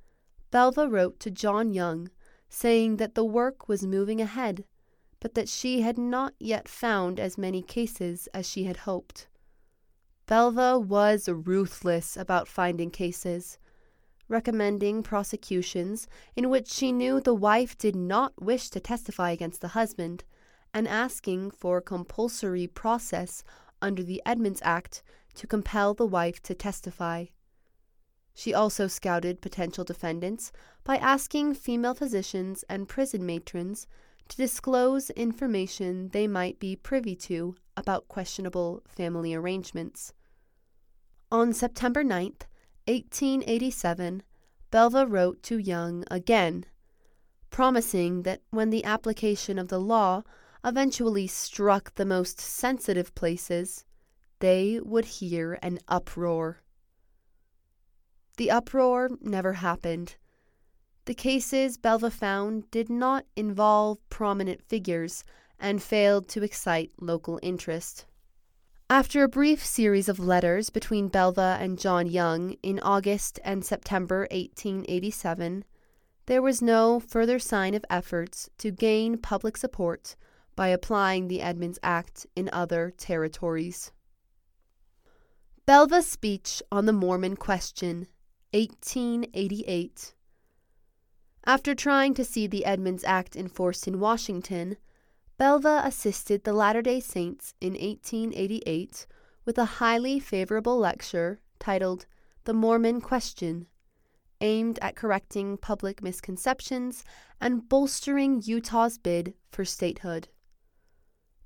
[0.52, 2.10] Belva wrote to John Young
[2.50, 4.66] saying that the work was moving ahead,
[5.20, 9.28] but that she had not yet found as many cases as she had hoped.
[10.26, 13.58] Belva was ruthless about finding cases,
[14.28, 19.70] recommending prosecutions in which she knew the wife did not wish to testify against the
[19.70, 20.24] husband,
[20.74, 23.44] and asking for compulsory process
[23.82, 25.02] under the Edmunds Act
[25.34, 27.26] to compel the wife to testify.
[28.40, 30.54] She also scouted potential defendants
[30.86, 33.86] by asking female physicians and prison matrons
[34.30, 40.14] to disclose information they might be privy to about questionable family arrangements.
[41.30, 42.44] On September 9th,
[42.88, 44.24] 1887,
[44.72, 46.66] Belva wrote to Young again,
[47.50, 50.24] promising that when the application of the law
[50.64, 53.84] eventually struck the most sensitive places,
[54.40, 56.62] they would hear an uproar.
[58.40, 60.16] The uproar never happened.
[61.04, 65.26] The cases Belva found did not involve prominent figures
[65.60, 68.06] and failed to excite local interest.
[68.90, 74.20] After a brief series of letters between Belva and John Young in August and September
[74.32, 75.66] 1887,
[76.28, 80.16] there was no further sign of efforts to gain public support
[80.56, 83.92] by applying the Edmunds Act in other territories.
[85.66, 88.08] Belva's Speech on the Mormon Question,
[88.52, 90.16] 1888.
[91.46, 94.78] After trying to see the Edmunds Act enforced in Washington,
[95.38, 99.06] Belva assisted the Latter day Saints in 1888
[99.46, 102.06] with a highly favorable lecture titled
[102.46, 103.68] The Mormon Question,
[104.42, 107.04] aimed at correcting public misconceptions
[107.40, 110.30] and bolstering Utah's bid for statehood.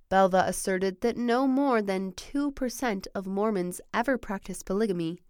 [0.09, 5.22] Belva asserted that no more than 2% of Mormons ever practiced polygamy,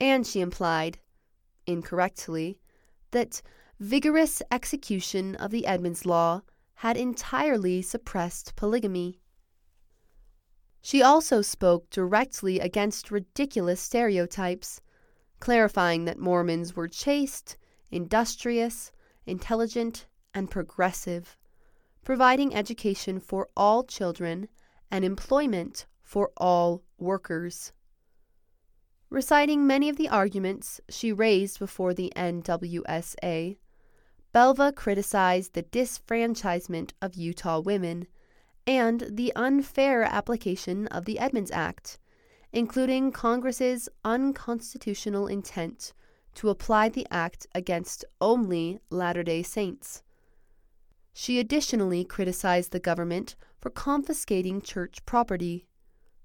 [0.00, 0.98] and she implied,
[1.66, 2.58] incorrectly,
[3.10, 3.42] that
[3.80, 6.42] vigorous execution of the Edmunds Law
[6.74, 9.20] had entirely suppressed polygamy.
[10.80, 14.80] She also spoke directly against ridiculous stereotypes,
[15.40, 17.56] clarifying that Mormons were chaste,
[17.90, 18.92] industrious,
[19.26, 21.36] intelligent, and progressive,
[22.04, 24.48] providing education for all children
[24.90, 27.72] and employment for all workers.
[29.10, 33.56] Reciting many of the arguments she raised before the NWSA,
[34.32, 38.06] Belva criticized the disfranchisement of Utah women
[38.66, 41.98] and the unfair application of the Edmunds Act,
[42.52, 45.94] including Congress's unconstitutional intent
[46.34, 50.02] to apply the act against only Latter day Saints.
[51.14, 55.66] She additionally criticized the government for confiscating church property,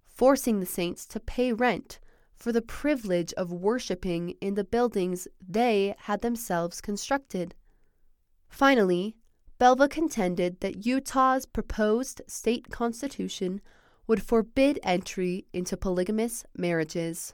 [0.05, 1.99] forcing the saints to pay rent
[2.35, 7.55] for the privilege of worshiping in the buildings they had themselves constructed.
[8.49, 9.15] Finally,
[9.59, 13.61] Belva contended that Utah's proposed state constitution
[14.07, 17.33] would forbid entry into polygamous marriages.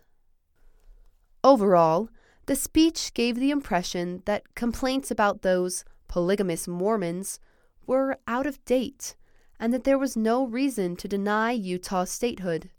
[1.43, 2.09] Overall,
[2.45, 7.39] the speech gave the impression that complaints about those polygamous Mormons
[7.85, 9.15] were out of date
[9.59, 12.69] and that there was no reason to deny Utah statehood,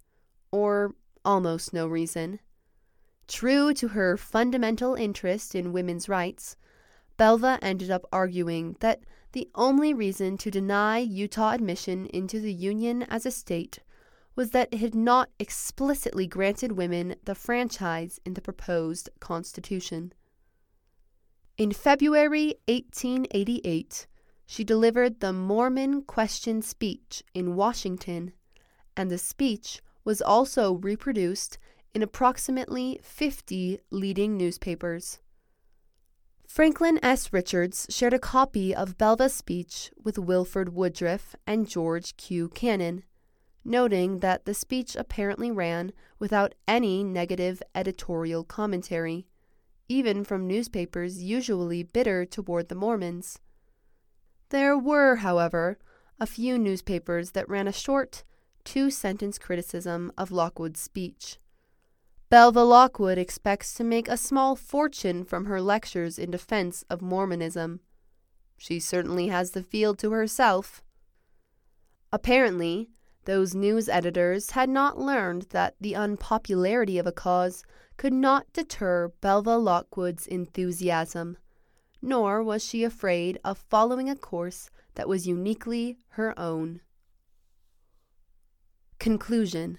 [0.50, 0.94] or
[1.24, 2.40] almost no reason.
[3.28, 6.56] True to her fundamental interest in women's rights,
[7.16, 13.02] Belva ended up arguing that the only reason to deny Utah admission into the Union
[13.04, 13.78] as a state
[14.34, 20.12] was that it had not explicitly granted women the franchise in the proposed Constitution.
[21.58, 24.06] In February 1888,
[24.46, 28.32] she delivered the Mormon Question speech in Washington,
[28.96, 31.58] and the speech was also reproduced
[31.94, 35.18] in approximately 50 leading newspapers.
[36.46, 37.32] Franklin S.
[37.32, 42.48] Richards shared a copy of Belva's speech with Wilford Woodruff and George Q.
[42.48, 43.04] Cannon,
[43.64, 49.28] noting that the speech apparently ran without any negative editorial commentary,
[49.88, 53.38] even from newspapers usually bitter toward the Mormons.
[54.48, 55.78] There were, however,
[56.18, 58.24] a few newspapers that ran a short,
[58.70, 61.40] two sentence criticism of Lockwood's speech.
[62.28, 67.80] Belva Lockwood expects to make a small fortune from her lectures in defense of Mormonism.
[68.56, 70.84] She certainly has the field to herself.
[72.12, 72.90] Apparently,
[73.24, 77.64] those news editors had not learned that the unpopularity of a cause
[77.96, 81.38] could not deter Belva Lockwood's enthusiasm,
[82.00, 86.82] nor was she afraid of following a course that was uniquely her own.
[89.00, 89.78] Conclusion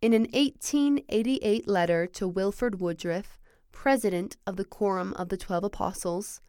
[0.00, 3.38] in an 1888 letter to Wilford Woodruff,
[3.70, 6.40] president of the Quorum of the Twelve Apostles,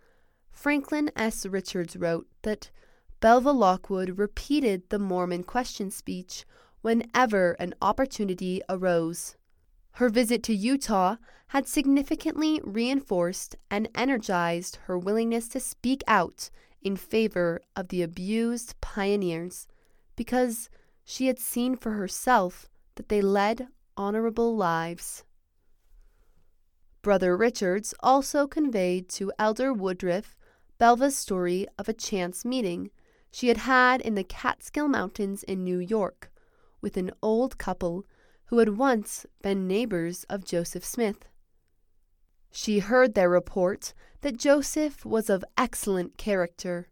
[0.50, 1.46] Franklin S.
[1.46, 2.72] Richards wrote that
[3.20, 6.46] Belva Lockwood repeated the Mormon question speech
[6.80, 9.36] whenever an opportunity arose.
[9.96, 16.50] Her visit to Utah had significantly reinforced and energized her willingness to speak out
[16.82, 19.68] in favor of the abused pioneers
[20.16, 20.70] because
[21.06, 25.24] she had seen for herself that they led honorable lives.
[27.02, 30.36] Brother Richards also conveyed to Elder Woodruff
[30.78, 32.90] Belva's story of a chance meeting
[33.32, 36.32] she had had in the Catskill Mountains in New York
[36.82, 38.06] with an old couple
[38.46, 41.26] who had once been neighbors of Joseph Smith.
[42.52, 46.88] She heard their report that Joseph was of excellent character,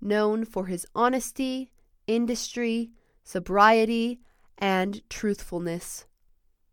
[0.00, 1.70] known for his honesty,
[2.06, 2.90] industry,
[3.28, 4.18] sobriety,
[4.56, 6.06] and truthfulness.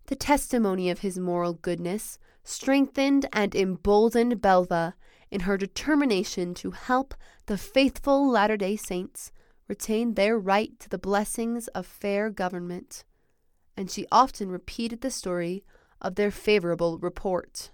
[0.06, 4.96] The testimony of his moral goodness strengthened and emboldened Belva
[5.30, 7.14] in her determination to help
[7.48, 9.34] the faithful Latter day Saints
[9.68, 13.04] retain their right to the blessings of fair government,
[13.76, 15.66] and she often repeated the story
[16.00, 17.72] of their favorable report.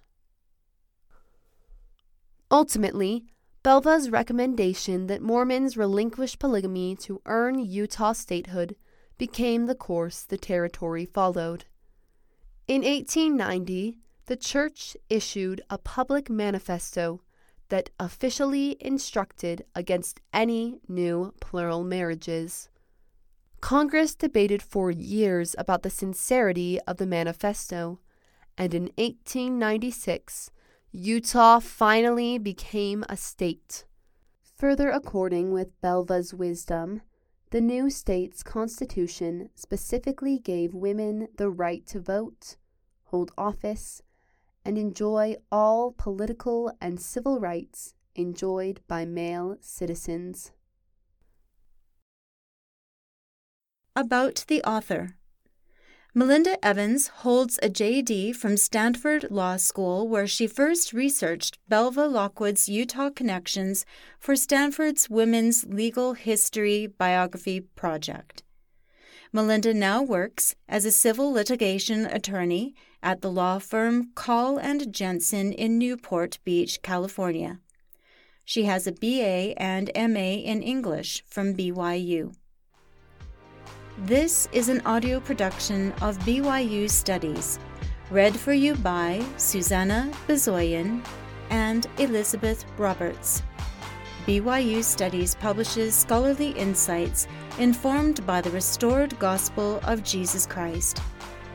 [2.49, 3.25] Ultimately,
[3.63, 8.75] Belva's recommendation that Mormons relinquish polygamy to earn Utah statehood
[9.19, 11.65] became the course the territory followed.
[12.67, 17.21] In 1890, the church issued a public manifesto
[17.69, 22.67] that officially instructed against any new plural marriages.
[23.61, 27.99] Congress debated for years about the sincerity of the manifesto,
[28.57, 30.49] and in 1896,
[30.93, 33.85] Utah finally became a state.
[34.57, 37.01] Further according with Belva's wisdom,
[37.51, 42.57] the new state's constitution specifically gave women the right to vote,
[43.05, 44.01] hold office,
[44.65, 50.51] and enjoy all political and civil rights enjoyed by male citizens.
[53.95, 55.15] About the author
[56.13, 62.67] Melinda Evans holds a JD from Stanford Law School, where she first researched Belva Lockwood's
[62.67, 63.85] Utah connections
[64.19, 68.43] for Stanford's Women's Legal History Biography Project.
[69.31, 75.53] Melinda now works as a civil litigation attorney at the law firm Call and Jensen
[75.53, 77.61] in Newport Beach, California.
[78.43, 82.33] She has a BA and MA in English from BYU.
[83.97, 87.59] This is an audio production of BYU Studies,
[88.09, 91.05] read for you by Susanna Bezoyan
[91.49, 93.43] and Elizabeth Roberts.
[94.25, 97.27] BYU Studies publishes scholarly insights
[97.59, 101.01] informed by the restored gospel of Jesus Christ.